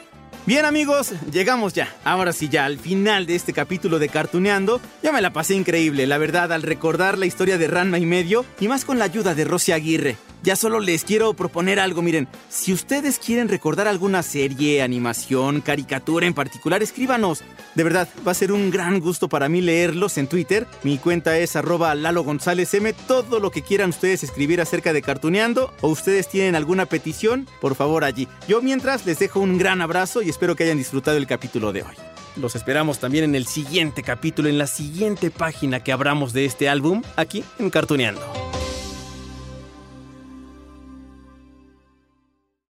Bien 0.47 0.65
amigos, 0.65 1.13
llegamos 1.33 1.73
ya, 1.73 1.93
ahora 2.05 2.33
sí 2.33 2.49
ya 2.49 2.67
al 2.67 2.79
final 2.79 3.27
de 3.27 3.35
este 3.35 3.53
capítulo 3.53 3.99
de 3.99 4.09
Cartuneando. 4.09 4.81
Ya 5.03 5.13
me 5.13 5.21
la 5.21 5.33
pasé 5.33 5.55
increíble, 5.55 6.07
la 6.07 6.19
verdad, 6.19 6.53
al 6.53 6.63
recordar 6.63 7.19
la 7.19 7.27
historia 7.27 7.59
de 7.59 7.67
Ranma 7.67 7.99
y 7.99 8.07
medio 8.07 8.45
y 8.61 8.69
más 8.69 8.85
con 8.85 8.99
la 8.99 9.07
ayuda 9.07 9.35
de 9.35 9.45
Rosy 9.45 9.73
Aguirre. 9.73 10.17
Ya 10.43 10.55
solo 10.55 10.81
les 10.81 11.05
quiero 11.05 11.35
proponer 11.35 11.81
algo, 11.81 12.03
miren, 12.03 12.29
si 12.49 12.73
ustedes 12.73 13.19
quieren 13.19 13.49
recordar 13.49 13.89
alguna 13.89 14.23
serie, 14.23 14.83
animación, 14.83 15.61
caricatura 15.61 16.27
en 16.27 16.35
particular, 16.35 16.83
escríbanos. 16.83 17.43
De 17.75 17.83
verdad, 17.85 18.09
va 18.27 18.33
a 18.33 18.35
ser 18.35 18.53
un 18.53 18.71
gran 18.71 19.01
gusto 19.01 19.29
para 19.29 19.49
mí 19.49 19.61
leerlos 19.61 20.19
en 20.19 20.29
Twitter. 20.29 20.67
Mi 20.83 20.99
cuenta 20.99 21.37
es 21.39 21.57
arroba 21.57 21.95
Lalo 21.95 22.23
González 22.23 22.73
M. 22.75 22.93
Todo 22.93 23.41
lo 23.41 23.51
que 23.51 23.63
quieran 23.63 23.91
ustedes 23.91 24.23
escribir 24.23 24.61
acerca 24.61 24.93
de 24.93 25.03
Cartuneando 25.03 25.73
o 25.81 25.89
ustedes 25.89 26.29
tienen 26.29 26.55
alguna 26.55 26.87
petición, 26.87 27.49
por 27.61 27.75
favor 27.75 28.05
allí. 28.05 28.29
Yo 28.47 28.63
mientras 28.63 29.05
les 29.05 29.19
dejo 29.19 29.41
un 29.41 29.59
gran 29.59 29.83
abrazo 29.83 30.23
y 30.23 30.29
espero 30.29 30.55
que 30.55 30.65
hayan 30.65 30.79
disfrutado 30.79 31.17
el 31.17 31.27
capítulo 31.27 31.73
de 31.73 31.83
hoy. 31.83 31.95
Los 32.37 32.55
esperamos 32.55 32.99
también 32.99 33.25
en 33.25 33.35
el 33.35 33.47
siguiente 33.47 34.03
capítulo, 34.03 34.49
en 34.49 34.59
la 34.59 34.67
siguiente 34.67 35.31
página 35.31 35.83
que 35.83 35.93
abramos 35.93 36.33
de 36.33 36.45
este 36.45 36.69
álbum, 36.69 37.03
aquí 37.17 37.43
en 37.59 37.71
Cartuneando. 37.71 38.21